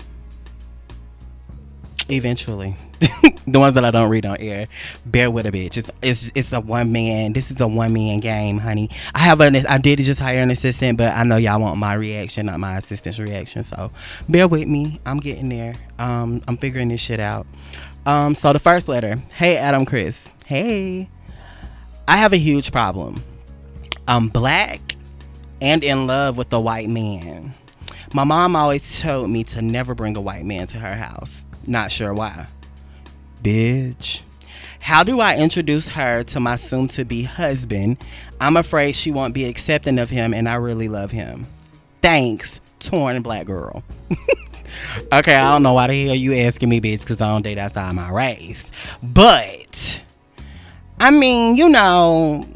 [2.08, 2.76] eventually.
[3.46, 4.68] the ones that I don't read on air,
[5.04, 5.76] bear with a bitch.
[5.76, 7.32] It's it's it's a one man.
[7.32, 8.90] This is a one man game, honey.
[9.14, 11.94] I have an I did just hire an assistant, but I know y'all want my
[11.94, 13.62] reaction, not my assistant's reaction.
[13.64, 13.90] So
[14.28, 15.00] bear with me.
[15.04, 15.74] I'm getting there.
[15.98, 17.46] Um, I'm figuring this shit out.
[18.06, 19.16] Um, so the first letter.
[19.32, 20.28] Hey, Adam, Chris.
[20.46, 21.10] Hey,
[22.08, 23.22] I have a huge problem.
[24.08, 24.80] I'm black
[25.60, 27.54] and in love with a white man.
[28.14, 31.44] My mom always told me to never bring a white man to her house.
[31.66, 32.46] Not sure why.
[33.42, 34.22] Bitch.
[34.80, 37.98] How do I introduce her to my soon to be husband?
[38.40, 41.46] I'm afraid she won't be accepting of him, and I really love him.
[42.02, 43.82] Thanks, torn black girl.
[45.12, 47.58] okay, I don't know why the hell you asking me, bitch, because I don't date
[47.58, 48.64] outside my race.
[49.02, 50.02] But,
[51.00, 52.46] I mean, you know,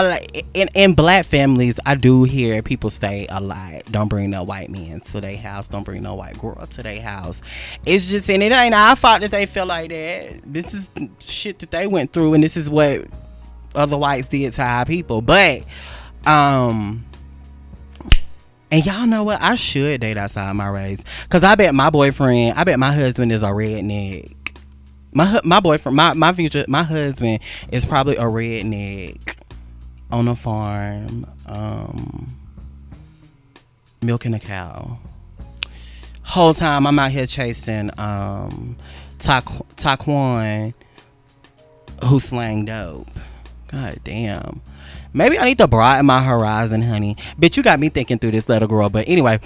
[0.00, 3.84] like in, in black families, I do hear people say a lot.
[3.90, 5.68] Don't bring no white men to their house.
[5.68, 7.42] Don't bring no white girl to their house.
[7.84, 10.40] It's just, and it ain't our fault that they feel like that.
[10.46, 13.06] This is shit that they went through, and this is what
[13.74, 15.20] other whites did to our people.
[15.20, 15.64] But,
[16.24, 17.04] um,
[18.70, 19.42] and y'all know what?
[19.42, 23.30] I should date outside my race, cause I bet my boyfriend, I bet my husband
[23.30, 24.36] is a redneck.
[25.14, 29.36] My my boyfriend, my my future, my husband is probably a redneck
[30.12, 32.36] on a farm, um,
[34.02, 34.98] milking a cow.
[36.22, 38.76] Whole time I'm out here chasing um,
[39.18, 39.40] Ta-
[39.76, 40.74] Taquan,
[42.04, 43.08] who slang dope.
[43.68, 44.60] God damn.
[45.14, 47.16] Maybe I need to broaden my horizon, honey.
[47.38, 48.88] Bitch, you got me thinking through this little girl.
[48.88, 49.40] But anyway,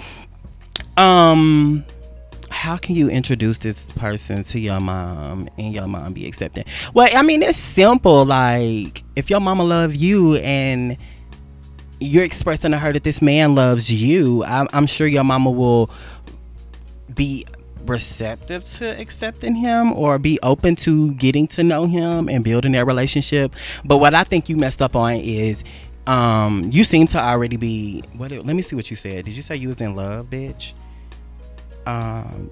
[0.97, 1.85] um,
[2.49, 6.65] how can you introduce this person to your mom and your mom be accepting?
[6.93, 8.25] Well, I mean, it's simple.
[8.25, 10.97] Like, if your mama love you and
[11.99, 15.89] you're expressing to her that this man loves you, I'm, I'm sure your mama will
[17.13, 17.45] be
[17.85, 22.85] receptive to accepting him or be open to getting to know him and building that
[22.85, 23.55] relationship.
[23.85, 25.63] But what I think you messed up on is
[26.05, 29.25] um you seem to already be what let me see what you said.
[29.25, 30.73] Did you say you was in love, bitch?
[31.87, 32.51] Um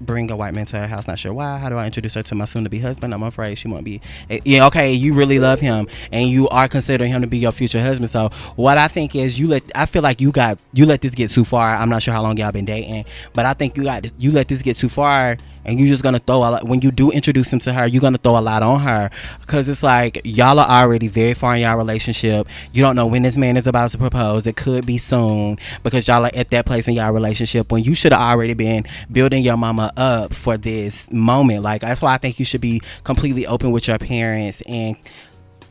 [0.00, 1.08] bring a white man to her house.
[1.08, 1.58] Not sure why.
[1.58, 3.14] How do I introduce her to my soon-to-be husband?
[3.14, 4.00] I'm afraid she won't be.
[4.28, 4.92] Eh, yeah, okay.
[4.92, 8.10] You really love him, and you are considering him to be your future husband.
[8.10, 9.62] So what I think is, you let.
[9.74, 11.76] I feel like you got you let this get too far.
[11.76, 14.48] I'm not sure how long y'all been dating, but I think you got you let
[14.48, 17.52] this get too far and you're just gonna throw a lot when you do introduce
[17.52, 19.10] him to her you're gonna throw a lot on her.
[19.40, 22.48] Because it's like y'all are already very far in y'all relationship.
[22.72, 24.46] You don't know when this man is about to propose.
[24.46, 27.94] It could be soon because y'all are at that place in y'all relationship when you
[27.94, 31.62] should have already been building your mama up for this moment.
[31.62, 34.96] Like that's why i think you should be completely open with your parents and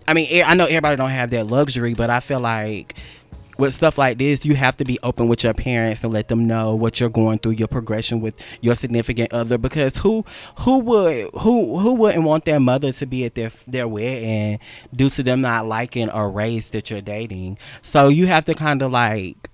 [0.07, 2.95] i mean I know everybody don't have that luxury, but I feel like
[3.57, 6.47] with stuff like this, you have to be open with your parents and let them
[6.47, 9.57] know what you're going through, your progression with your significant other.
[9.57, 10.25] Because who
[10.59, 14.59] who would who who wouldn't want their mother to be at their their wedding
[14.93, 17.57] due to them not liking a race that you're dating?
[17.81, 19.49] So you have to kind of like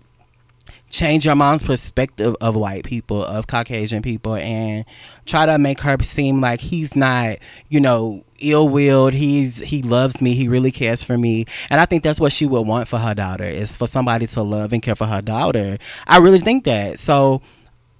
[0.89, 4.85] change your mom's perspective of white people, of Caucasian people, and
[5.25, 7.37] try to make her seem like he's not,
[7.69, 9.13] you know, ill willed.
[9.13, 10.33] He's he loves me.
[10.33, 13.13] He really cares for me, and I think that's what she would want for her
[13.13, 15.77] daughter is for somebody to love and care for her daughter.
[16.07, 16.99] I really think that.
[16.99, 17.41] So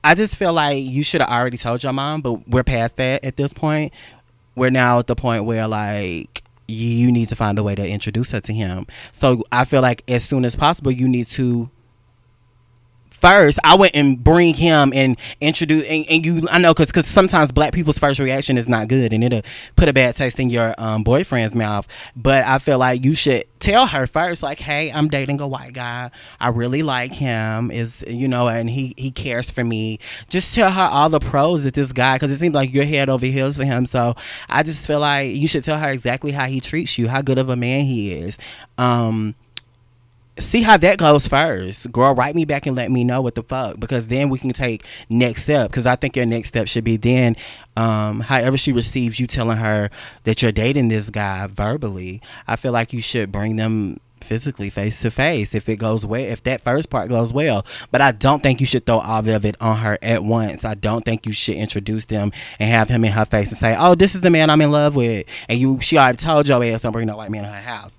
[0.03, 3.23] I just feel like you should have already told your mom, but we're past that
[3.23, 3.93] at this point.
[4.55, 8.31] We're now at the point where like you need to find a way to introduce
[8.31, 8.87] her to him.
[9.11, 11.69] So I feel like as soon as possible, you need to
[13.21, 17.05] first i went and bring him and introduce and, and you i know because because
[17.05, 19.41] sometimes black people's first reaction is not good and it'll
[19.75, 21.87] put a bad taste in your um, boyfriend's mouth.
[22.15, 25.73] But i feel like you should tell her first like hey i'm dating a white
[25.73, 26.09] guy.
[26.39, 27.71] I really like him.
[27.71, 29.99] Is you know and he he cares for me.
[30.29, 33.07] Just tell her all the pros that this guy because it seems like you're head
[33.09, 33.85] over heels for him.
[33.85, 34.15] So
[34.49, 37.37] i just feel like you should tell her exactly how he treats you how good
[37.37, 38.37] of a man he is.
[38.77, 39.35] Um
[40.39, 41.91] see how that goes first.
[41.91, 44.51] Girl, write me back and let me know what the fuck because then we can
[44.51, 45.69] take next step.
[45.69, 47.35] Because I think your next step should be then,
[47.75, 49.89] um, however she receives you telling her
[50.23, 52.21] that you're dating this guy verbally.
[52.47, 56.21] I feel like you should bring them physically face to face if it goes well
[56.21, 59.45] if that first part goes well but i don't think you should throw all of
[59.45, 63.03] it on her at once i don't think you should introduce them and have him
[63.03, 65.57] in her face and say oh this is the man i'm in love with and
[65.57, 67.97] you she already told your ass don't bring no white man in her house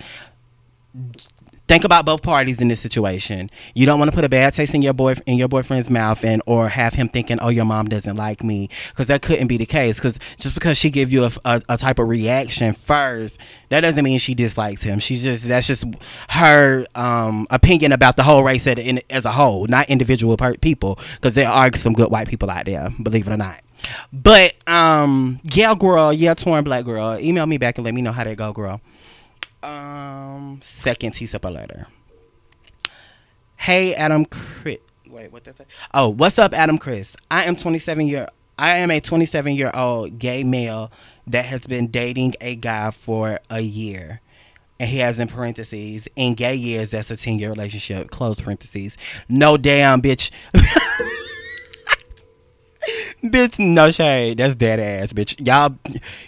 [1.73, 3.49] think about both parties in this situation.
[3.75, 6.23] You don't want to put a bad taste in your boy in your boyfriend's mouth,
[6.23, 9.57] and or have him thinking, "Oh, your mom doesn't like me," because that couldn't be
[9.57, 9.97] the case.
[9.97, 14.05] Because just because she give you a, a, a type of reaction first, that doesn't
[14.05, 14.99] mean she dislikes him.
[14.99, 15.87] She's just that's just
[16.29, 20.99] her um, opinion about the whole race as a whole, not individual people.
[21.15, 23.61] Because there are some good white people out there, believe it or not.
[24.13, 27.19] But um, yeah, girl, yeah, torn black girl.
[27.19, 28.83] Email me back and let me know how that go, girl.
[29.63, 31.87] Um, second T a letter.
[33.57, 34.79] Hey, Adam Chris.
[35.09, 35.75] Wait, what did that say?
[35.95, 37.17] Oh, what's up, Adam Chris?
[37.31, 38.29] I am 27 year.
[38.59, 40.91] I am a 27 year old gay male
[41.27, 44.21] that has been dating a guy for a year.
[44.81, 48.11] And he has in parentheses, in gay years, that's a 10 year relationship.
[48.11, 48.97] Close parentheses.
[49.29, 50.33] No damn, bitch.
[53.25, 54.39] bitch, no shade.
[54.39, 55.47] That's dead ass, bitch.
[55.47, 55.71] Y'all,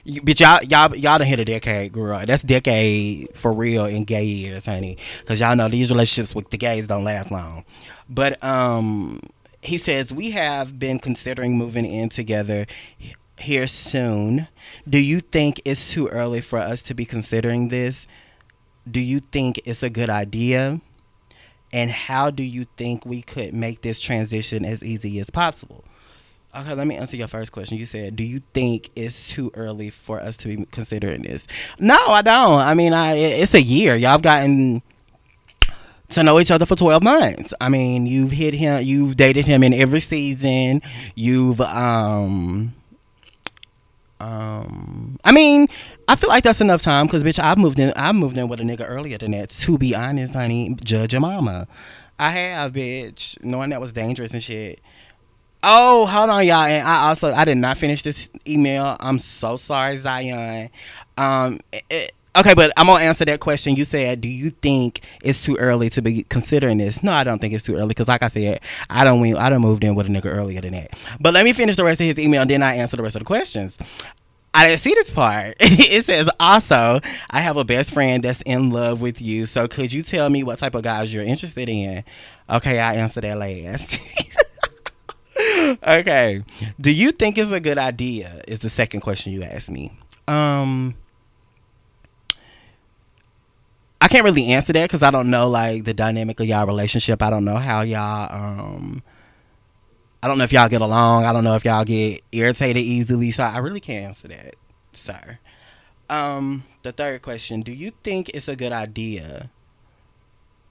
[0.05, 2.24] bitch, y'all, y'all, y'all done hit a decade, girl.
[2.26, 4.99] That's decade for real in gay years, honey.
[5.26, 7.64] Cause y'all know these relationships with the gays don't last long.
[8.09, 9.20] But um,
[9.62, 12.66] he says we have been considering moving in together
[13.38, 14.49] here soon.
[14.88, 18.07] Do you think it's too early for us to be considering this?
[18.88, 20.80] Do you think it's a good idea?
[21.72, 25.84] And how do you think we could make this transition as easy as possible?
[26.57, 27.78] Okay, let me answer your first question.
[27.78, 31.48] You said, "Do you think it's too early for us to be considering this?"
[31.80, 32.61] No, I don't.
[32.61, 33.96] I mean, I it's a year.
[33.96, 34.80] Y'all have gotten
[36.11, 37.52] to know each other for 12 months.
[37.61, 40.80] I mean, you've hit him, you've dated him in every season.
[41.16, 42.72] You've um
[44.20, 45.66] um I mean,
[46.07, 48.61] I feel like that's enough time cuz bitch, I moved in I moved in with
[48.61, 49.50] a nigga earlier than that.
[49.50, 51.66] To be honest, honey, judge your mama.
[52.16, 54.80] I have, bitch, knowing that was dangerous and shit.
[55.67, 56.65] Oh, hold on, y'all.
[56.65, 58.97] And I also I did not finish this email.
[59.01, 60.69] I'm so sorry, Zion.
[61.17, 63.75] Um, it- okay, but I'm gonna answer that question.
[63.75, 67.03] You said, do you think it's too early to be considering this?
[67.03, 68.61] No, I don't think it's too early because, like I said,
[68.91, 69.25] I don't.
[69.37, 71.01] I don't moved in with a nigga earlier than that.
[71.19, 73.17] But let me finish the rest of his email, and then I answer the rest
[73.17, 73.79] of the questions.
[74.57, 75.57] I didn't see this part.
[75.61, 77.01] it says also,
[77.31, 79.47] I have a best friend that's in love with you.
[79.47, 82.05] So could you tell me what type of guys you're interested in?
[82.49, 83.99] Okay, I answer that last.
[85.87, 86.45] okay.
[86.81, 88.43] Do you think it's a good idea?
[88.49, 89.93] Is the second question you asked me.
[90.29, 90.95] Um
[94.01, 97.23] I can't really answer that because I don't know like the dynamic of y'all relationship.
[97.23, 99.03] I don't know how y'all um
[100.23, 101.27] I don't know if y'all get along.
[101.27, 103.31] I don't know if y'all get irritated easily.
[103.31, 104.55] So I really can't answer that,
[104.93, 105.39] sir.
[106.09, 109.51] Um, the third question: Do you think it's a good idea?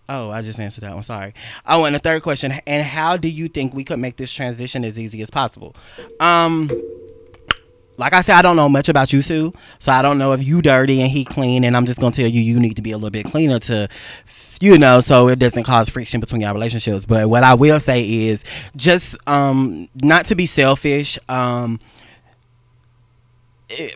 [0.09, 1.03] Oh, I just answered that one.
[1.03, 1.33] Sorry.
[1.65, 4.83] Oh, and the third question: And how do you think we could make this transition
[4.83, 5.75] as easy as possible?
[6.19, 6.69] Um,
[7.97, 10.45] like I said, I don't know much about you two, so I don't know if
[10.45, 12.91] you dirty and he clean, and I'm just gonna tell you you need to be
[12.91, 13.87] a little bit cleaner to,
[14.59, 17.05] you know, so it doesn't cause friction between your relationships.
[17.05, 18.43] But what I will say is
[18.75, 21.17] just um not to be selfish.
[21.29, 21.79] Um,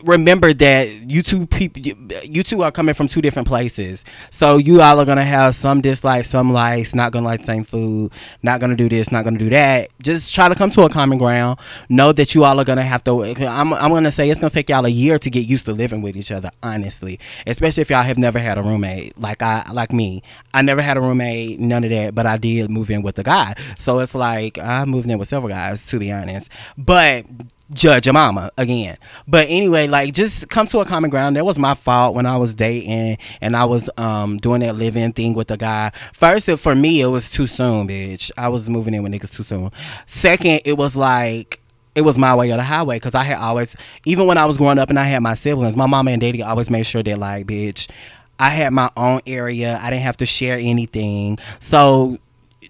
[0.02, 1.82] remember that you two people
[2.24, 4.04] you two are coming from two different places.
[4.30, 7.64] So you all are gonna have some dislikes some likes not gonna like the same
[7.64, 8.12] food
[8.42, 9.88] not gonna do this not gonna do that.
[10.02, 11.58] Just try to come to a common ground.
[11.88, 14.68] Know that you all are gonna have to i'm, I'm gonna say it's gonna take
[14.68, 17.18] y'all a year to get used to living with each other honestly.
[17.46, 20.22] Especially if y'all have never had a roommate like i like me.
[20.54, 23.22] I never had a roommate none of that but i did move in with a
[23.22, 23.54] guy.
[23.78, 26.50] So it's like i moved in with several guys to be honest.
[26.76, 27.26] But
[27.72, 28.96] judge your mama again.
[29.26, 31.36] But anyway, like just come to a common ground.
[31.36, 35.12] That was my fault when I was dating and I was um doing that living
[35.12, 35.90] thing with a guy.
[36.12, 38.30] First, for me, it was too soon, bitch.
[38.36, 39.70] I was moving in with niggas too soon.
[40.06, 41.60] Second, it was like
[41.94, 44.56] it was my way or the highway because I had always, even when I was
[44.56, 47.18] growing up and I had my siblings, my mama and daddy always made sure that
[47.18, 47.90] like, bitch,
[48.38, 49.78] I had my own area.
[49.82, 51.38] I didn't have to share anything.
[51.58, 52.18] So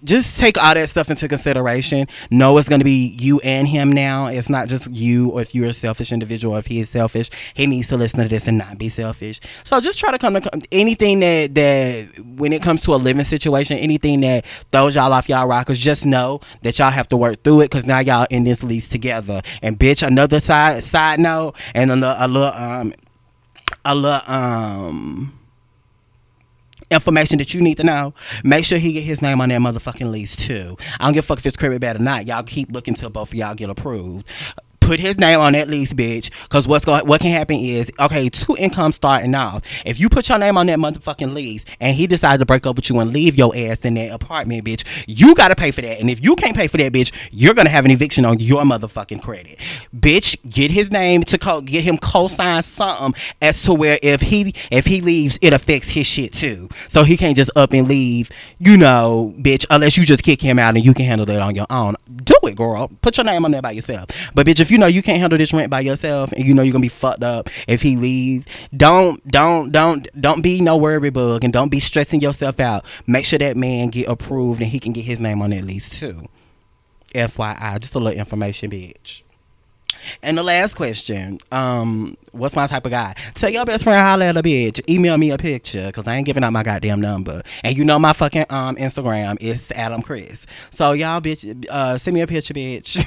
[0.03, 2.07] just take all that stuff into consideration.
[2.31, 4.27] Know it's going to be you and him now.
[4.27, 7.67] It's not just you, or if you're a selfish individual, if he is selfish, he
[7.67, 9.39] needs to listen to this and not be selfish.
[9.63, 13.25] So just try to come to anything that that when it comes to a living
[13.25, 17.43] situation, anything that throws y'all off y'all rockers, just know that y'all have to work
[17.43, 19.41] through it because now y'all in this lease together.
[19.61, 22.93] And bitch, another side side note and a, a little um
[23.85, 25.38] a little um
[26.91, 28.13] information that you need to know.
[28.43, 30.77] Make sure he get his name on that motherfucking lease too.
[30.99, 32.27] I don't give a fuck if it's credit bad or not.
[32.27, 34.27] Y'all keep looking till both of y'all get approved.
[34.89, 36.31] Put his name on that lease, bitch.
[36.49, 39.61] Cause what's going, what can happen is, okay, two incomes starting off.
[39.85, 42.75] If you put your name on that motherfucking lease, and he decided to break up
[42.75, 45.99] with you and leave your ass in that apartment, bitch, you gotta pay for that.
[45.99, 48.63] And if you can't pay for that, bitch, you're gonna have an eviction on your
[48.63, 49.59] motherfucking credit,
[49.95, 50.37] bitch.
[50.51, 53.13] Get his name to co- get him co-sign something
[53.43, 56.67] as to where if he if he leaves, it affects his shit too.
[56.87, 59.67] So he can't just up and leave, you know, bitch.
[59.69, 61.93] Unless you just kick him out and you can handle that on your own.
[62.23, 62.89] Do it, girl.
[63.01, 64.31] Put your name on there by yourself.
[64.33, 66.61] But bitch, if you know you can't handle this rent by yourself and you know
[66.61, 71.09] you're gonna be fucked up if he leave, don't don't don't don't be no worry
[71.09, 72.85] bug and don't be stressing yourself out.
[73.07, 75.89] Make sure that man get approved and he can get his name on that lease
[75.89, 76.25] too.
[77.13, 79.23] FYI, just a little information, bitch.
[80.23, 83.13] And the last question, um, what's my type of guy?
[83.35, 84.81] Tell your best friend holler at a bitch.
[84.89, 87.41] Email me a picture, cause I ain't giving out my goddamn number.
[87.63, 90.45] And you know my fucking um Instagram is Adam Chris.
[90.71, 92.97] So y'all bitch, uh, send me a picture, bitch.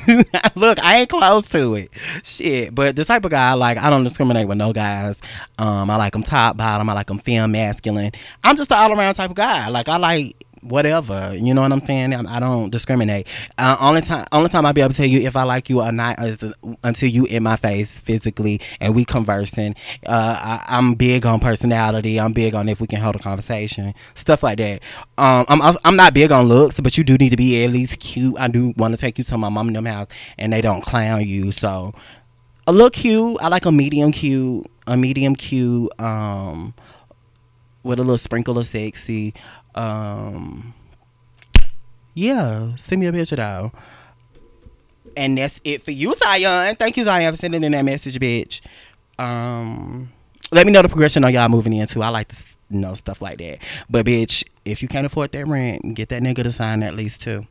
[0.56, 1.90] Look, I ain't close to it.
[2.22, 5.20] Shit, but the type of guy like I don't discriminate with no guys.
[5.58, 6.88] Um, I like them top, bottom.
[6.88, 8.12] I like them femme, masculine.
[8.44, 9.68] I'm just an all around type of guy.
[9.68, 11.34] Like I like whatever.
[11.34, 12.14] You know what I'm saying?
[12.14, 13.28] I, I don't discriminate.
[13.58, 15.80] Uh, only time, only time I'll be able to tell you if I like you
[15.80, 16.54] or not is the,
[16.84, 19.74] until you in my face physically and we conversing.
[20.06, 22.18] Uh, I, I'm big on personality.
[22.18, 24.82] I'm big on if we can hold a conversation, stuff like that.
[25.18, 27.70] Um, I'm also- I'm not big on looks, but you do need to be at
[27.70, 28.36] least cute.
[28.38, 30.08] I do want to take you to my mom and them house,
[30.38, 31.50] and they don't clown you.
[31.50, 31.92] So
[32.66, 33.38] a look cute.
[33.40, 34.66] I like a medium cute.
[34.86, 35.90] A medium cute.
[36.00, 36.74] Um,
[37.82, 39.34] with a little sprinkle of sexy.
[39.74, 40.74] Um,
[42.14, 43.72] yeah, send me a picture though.
[45.16, 46.76] And that's it for you, Zion.
[46.76, 48.60] Thank you, Zion, for sending in that message, bitch.
[49.18, 50.10] Um,
[50.50, 52.02] let me know the progression on y'all moving into.
[52.02, 52.36] I like to
[52.70, 53.58] know stuff like that.
[53.90, 57.18] But bitch, if you can't afford that rent, get that nigga to sign that lease
[57.18, 57.46] too.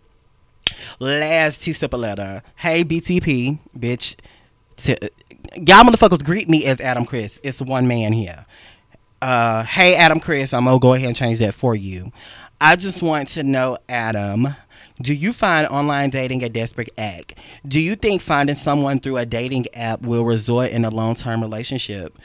[1.00, 2.42] Last T sip letter.
[2.56, 4.16] Hey BTP, bitch.
[4.78, 4.98] T-
[5.56, 7.40] y'all motherfuckers greet me as Adam Chris.
[7.44, 8.46] It's one man here.
[9.22, 12.12] Uh, hey Adam Chris, I'm gonna go ahead and change that for you.
[12.60, 14.56] I just want to know, Adam,
[15.00, 17.36] do you find online dating a desperate act?
[17.68, 21.42] Do you think finding someone through a dating app will result in a long term
[21.42, 22.18] relationship?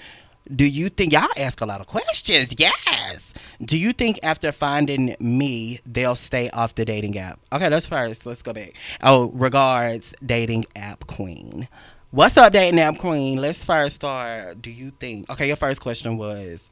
[0.55, 2.55] Do you think y'all ask a lot of questions?
[2.57, 3.35] Yes.
[3.63, 7.41] Do you think after finding me, they'll stay off the dating app?
[7.53, 8.25] Okay, that's first.
[8.25, 8.73] Let's go back.
[9.03, 11.69] Oh, regards, dating app queen.
[12.11, 13.39] What's up, dating app queen?
[13.39, 14.63] Let's first start.
[14.63, 15.29] Do you think?
[15.29, 16.71] Okay, your first question was,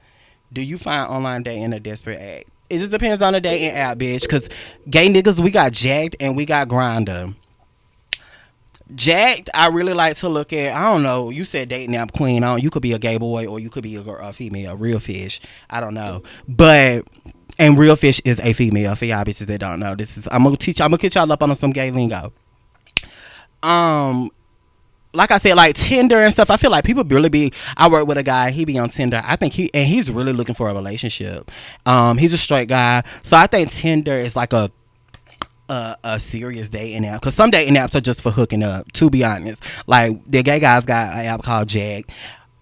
[0.55, 2.49] do you find online dating a desperate act?
[2.71, 4.27] It just depends on the dating app, bitch.
[4.29, 4.49] Cause
[4.89, 7.35] gay niggas, we got Jack'd and we got Grindr.
[8.95, 10.75] Jack'd, I really like to look at.
[10.75, 11.31] I don't know.
[11.31, 12.45] You said dating app queen.
[12.45, 14.73] I you could be a gay boy or you could be a, girl, a female,
[14.73, 15.41] a real fish.
[15.69, 17.07] I don't know, but
[17.59, 18.95] and real fish is a female.
[18.95, 20.81] For y'all bitches that don't know, this is I'm gonna teach.
[20.81, 22.33] I'm gonna catch y'all up on some gay lingo.
[23.63, 24.31] Um,
[25.15, 26.51] like I said, like Tinder and stuff.
[26.51, 27.53] I feel like people really be.
[27.77, 28.51] I work with a guy.
[28.51, 29.23] He be on Tinder.
[29.25, 31.51] I think he and he's really looking for a relationship.
[31.87, 34.71] Um, he's a straight guy, so I think Tinder is like a
[35.69, 38.91] a, a serious dating app because some dating apps are just for hooking up.
[38.93, 42.07] To be honest, like the gay guys got an app called Jack.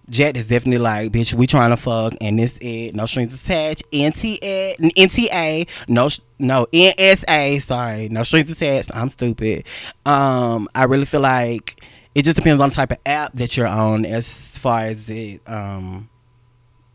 [0.09, 3.89] Jack is definitely like, bitch, we trying to fuck, and this it, no strings attached.
[3.91, 7.61] NTA, NTA, no, no NSA.
[7.61, 8.91] Sorry, no strings attached.
[8.93, 9.65] I'm stupid.
[10.05, 11.81] Um, I really feel like
[12.15, 15.41] it just depends on the type of app that you're on, as far as it,
[15.49, 16.09] um,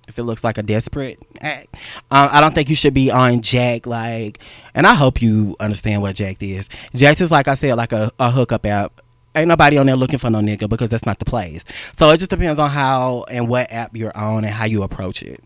[0.06, 1.74] if it looks like a desperate act.
[2.10, 4.40] Um, I don't think you should be on Jack like,
[4.74, 6.68] and I hope you understand what Jack is.
[6.94, 9.00] Jack is like I said, like a, a hookup app.
[9.34, 11.64] Ain't nobody on there looking for no nigga because that's not the place.
[11.96, 15.22] So it just depends on how and what app you're on and how you approach
[15.22, 15.44] it.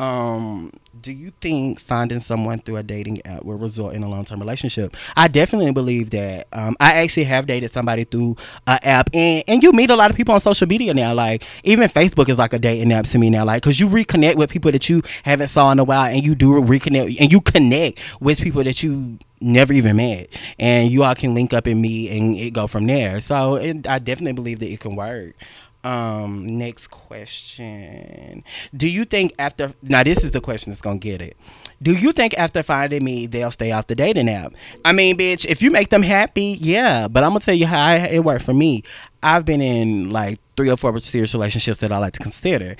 [0.00, 0.72] Um,
[1.02, 4.40] do you think finding someone through a dating app will result in a long term
[4.40, 4.96] relationship?
[5.14, 6.48] I definitely believe that.
[6.54, 8.36] Um, I actually have dated somebody through
[8.66, 11.12] an app, and and you meet a lot of people on social media now.
[11.12, 13.44] Like even Facebook is like a dating app to me now.
[13.44, 16.34] Like because you reconnect with people that you haven't saw in a while, and you
[16.34, 20.28] do reconnect, and you connect with people that you never even met,
[20.58, 23.20] and you all can link up and meet, and it go from there.
[23.20, 25.34] So it, I definitely believe that it can work.
[25.82, 28.44] Um, next question.
[28.76, 31.36] Do you think after now this is the question that's gonna get it.
[31.82, 34.52] Do you think after finding me they'll stay off the dating app?
[34.84, 37.08] I mean, bitch, if you make them happy, yeah.
[37.08, 38.82] But I'm gonna tell you how it worked for me.
[39.22, 42.76] I've been in like three or four serious relationships that I like to consider.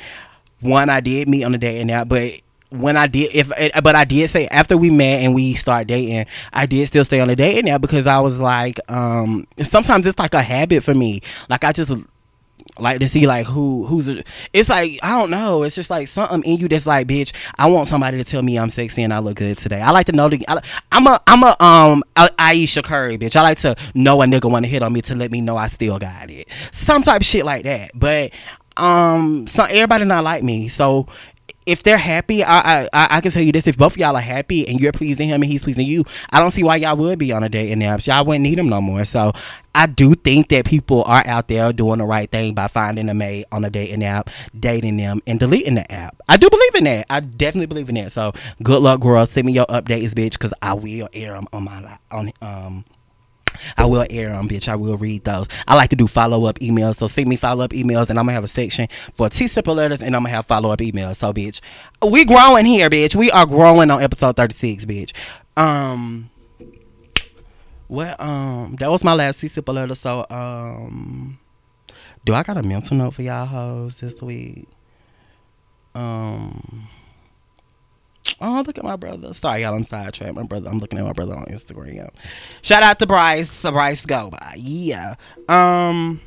[0.60, 2.32] One I did meet on the dating app, but
[2.68, 3.48] when I did, if
[3.82, 7.20] but I did say after we met and we start dating, I did still stay
[7.20, 10.94] on the dating app because I was like, um, sometimes it's like a habit for
[10.94, 11.20] me.
[11.48, 11.90] Like I just
[12.78, 14.08] like to see like who who's
[14.52, 15.62] it's like I don't know.
[15.62, 18.58] It's just like something in you that's like bitch I want somebody to tell me
[18.58, 19.80] I'm sexy and I look good today.
[19.80, 20.60] I like to know the I,
[20.92, 23.36] I'm a I'm a um A- Aisha Curry bitch.
[23.36, 25.56] I like to know a nigga want to hit on me to let me know
[25.56, 26.48] I still got it.
[26.70, 27.90] Some type of shit like that.
[27.94, 28.32] But
[28.76, 30.68] um so everybody not like me.
[30.68, 31.06] So
[31.70, 34.66] if they're happy, I, I I can tell you this: if both y'all are happy
[34.66, 37.32] and you're pleasing him and he's pleasing you, I don't see why y'all would be
[37.32, 38.06] on a date in apps.
[38.06, 39.04] Y'all wouldn't need him no more.
[39.04, 39.32] So
[39.74, 43.14] I do think that people are out there doing the right thing by finding a
[43.14, 46.16] mate on a dating app, dating them, and deleting the app.
[46.28, 47.06] I do believe in that.
[47.08, 48.10] I definitely believe in that.
[48.10, 49.30] So good luck, girls.
[49.30, 52.84] Send me your updates, bitch, because I will air them on my on um.
[53.76, 54.68] I will air them, bitch.
[54.68, 55.48] I will read those.
[55.66, 56.96] I like to do follow up emails.
[56.96, 59.74] So send me follow up emails, and I'm gonna have a section for T simple
[59.74, 61.16] letters, and I'm gonna have follow up emails.
[61.16, 61.60] So, bitch,
[62.02, 63.16] we growing here, bitch.
[63.16, 65.12] We are growing on episode 36, bitch.
[65.56, 66.30] Um,
[67.88, 69.94] well, um, that was my last T simple letter.
[69.94, 71.38] So, um,
[72.24, 74.68] do I got a mental note for y'all hoes this week?
[75.94, 76.88] Um.
[78.40, 79.34] Oh, look at my brother.
[79.34, 79.74] Sorry, y'all.
[79.74, 80.34] I'm sidetracked.
[80.34, 80.70] My brother.
[80.70, 82.08] I'm looking at my brother on Instagram.
[82.62, 83.62] Shout out to Bryce.
[83.62, 84.32] Bryce go.
[84.56, 85.16] Yeah.
[85.48, 86.20] Um.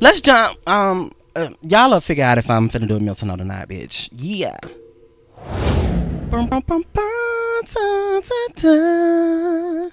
[0.00, 0.58] Let's jump.
[0.68, 1.12] Um.
[1.34, 4.10] Uh, y'all will figure out if I'm finna do a Milton or not, bitch.
[4.12, 4.58] Yeah.
[6.28, 7.62] Bum, bum, bum, dun,
[8.22, 9.90] dun, dun.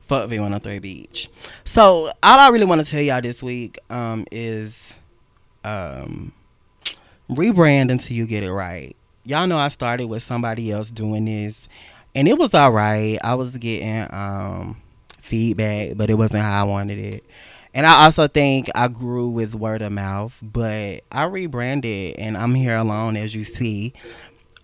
[0.00, 1.28] Fuck V103 Beach.
[1.64, 4.99] So all I really want to tell y'all this week um is
[5.64, 6.32] um
[7.30, 8.96] rebrand until you get it right.
[9.24, 11.68] Y'all know I started with somebody else doing this
[12.14, 13.18] and it was all right.
[13.22, 14.80] I was getting um
[15.20, 17.24] feedback, but it wasn't how I wanted it.
[17.72, 22.54] And I also think I grew with word of mouth, but I rebranded and I'm
[22.54, 23.92] here alone as you see.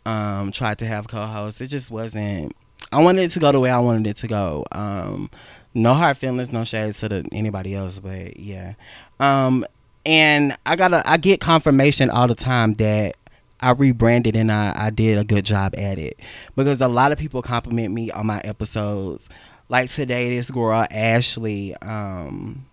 [0.05, 1.61] Um tried to have co-hosts.
[1.61, 2.55] It just wasn't
[2.93, 4.65] I wanted it to go the way I wanted it to go.
[4.73, 5.31] Um
[5.75, 8.75] no hard feelings, no shades to the, anybody else, but yeah.
[9.21, 9.65] Um
[10.07, 13.17] and I gotta I get confirmation all the time that
[13.61, 16.19] I rebranded and I, I did a good job at it
[16.55, 19.29] because a lot of people compliment me on my episodes.
[19.69, 22.67] Like today, this girl Ashley um,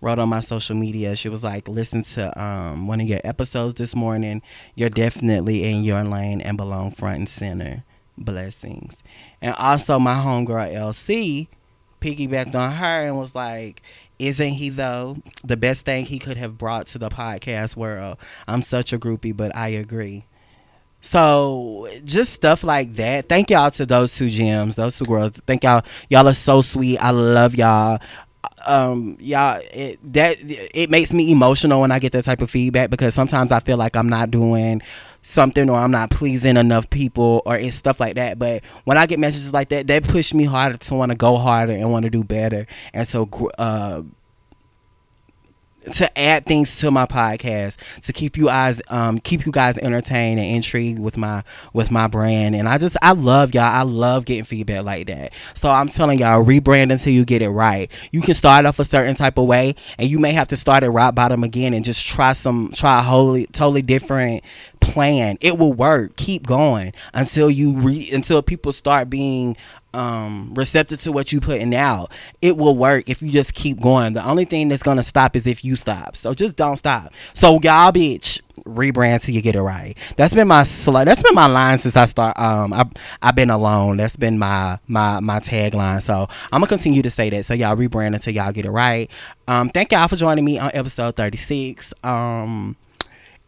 [0.00, 1.14] wrote on my social media.
[1.14, 4.42] She was like, "Listen to um, one of your episodes this morning.
[4.74, 7.84] You're definitely in your lane and belong front and center.
[8.16, 9.00] Blessings."
[9.40, 11.46] And also, my homegirl LC
[12.00, 13.82] piggybacked on her and was like,
[14.18, 18.18] isn't he though the best thing he could have brought to the podcast world?
[18.46, 20.26] I'm such a groupie, but I agree.
[21.00, 23.28] So just stuff like that.
[23.28, 25.30] Thank y'all to those two gems, those two girls.
[25.46, 25.82] Thank y'all.
[26.10, 26.98] Y'all are so sweet.
[26.98, 28.00] I love y'all.
[28.66, 32.90] Um, y'all, it, that it makes me emotional when I get that type of feedback
[32.90, 34.82] because sometimes I feel like I'm not doing
[35.22, 38.38] something or I'm not pleasing enough people or it's stuff like that.
[38.38, 41.36] But when I get messages like that, that push me harder to want to go
[41.36, 42.66] harder and want to do better.
[42.92, 44.02] And so, uh,
[45.92, 50.38] to add things to my podcast to keep you guys um keep you guys entertained
[50.38, 51.42] and intrigued with my
[51.72, 55.32] with my brand and I just I love y'all I love getting feedback like that
[55.54, 58.84] so I'm telling y'all rebrand until you get it right you can start off a
[58.84, 61.84] certain type of way and you may have to start at rock bottom again and
[61.84, 64.44] just try some try a wholly totally different
[64.80, 65.38] plan.
[65.40, 66.16] It will work.
[66.16, 69.56] Keep going until you re until people start being
[69.94, 72.12] um receptive to what you putting out.
[72.42, 74.12] It will work if you just keep going.
[74.12, 76.16] The only thing that's gonna stop is if you stop.
[76.16, 77.12] So just don't stop.
[77.34, 79.96] So y'all bitch rebrand till you get it right.
[80.16, 82.84] That's been my that's been my line since i start um I,
[83.22, 83.96] i've been alone.
[83.96, 86.02] That's been my my my tagline.
[86.02, 87.44] So i'm gonna continue to say that.
[87.44, 89.10] So y'all rebrand until y'all get it right.
[89.46, 92.76] Um thank y'all for joining me on episode 36 um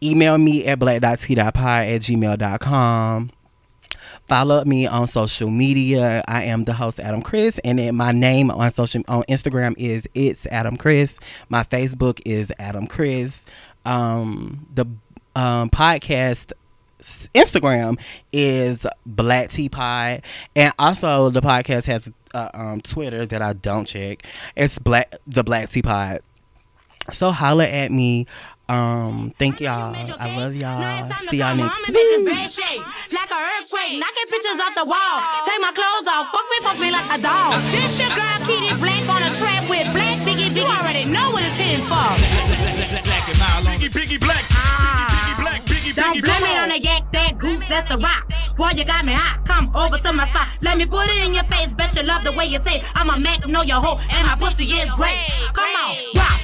[0.03, 3.31] email me at black.t.pie at gmail.com
[4.31, 6.23] follow me on social media.
[6.25, 10.07] I am the host Adam Chris, and then my name on social on Instagram is
[10.13, 11.19] it's Adam Chris.
[11.49, 13.43] My Facebook is Adam Chris.
[13.83, 14.85] Um, the
[15.35, 16.53] um, podcast
[17.01, 17.99] Instagram
[18.31, 20.21] is Black Tea Pie,
[20.55, 24.23] and also the podcast has uh, um, Twitter that I don't check.
[24.55, 26.19] It's Black the Black Tea Pie.
[27.11, 28.27] So holla at me.
[28.71, 29.91] Um, thank y'all.
[30.15, 30.79] I love y'all.
[31.27, 32.79] See y'all next I'ma make this week.
[33.11, 33.99] like an earthquake.
[33.99, 35.15] Knocking pictures off the wall.
[35.43, 36.31] Take my clothes off.
[36.31, 37.59] Fuck me, fuck me like a dog.
[37.75, 40.55] This your girl, Kitty Black on a track with Black Biggie.
[40.55, 42.15] Biggie already know what it's in for.
[43.03, 44.45] Black and mild on Biggie, Biggie Black.
[44.55, 45.11] Ah.
[45.19, 46.69] Biggie Black, Biggie, Don't blame come it on on.
[46.71, 48.23] the yak, that goose, that's a rock.
[48.55, 49.43] Boy, you got me hot.
[49.43, 50.47] Come over to my spot.
[50.61, 51.73] Let me put it in your face.
[51.73, 52.79] Bet you love the way you say.
[52.95, 55.19] I'm a Mac, know your hoe, and my pussy is great.
[55.51, 56.39] Come on, rock,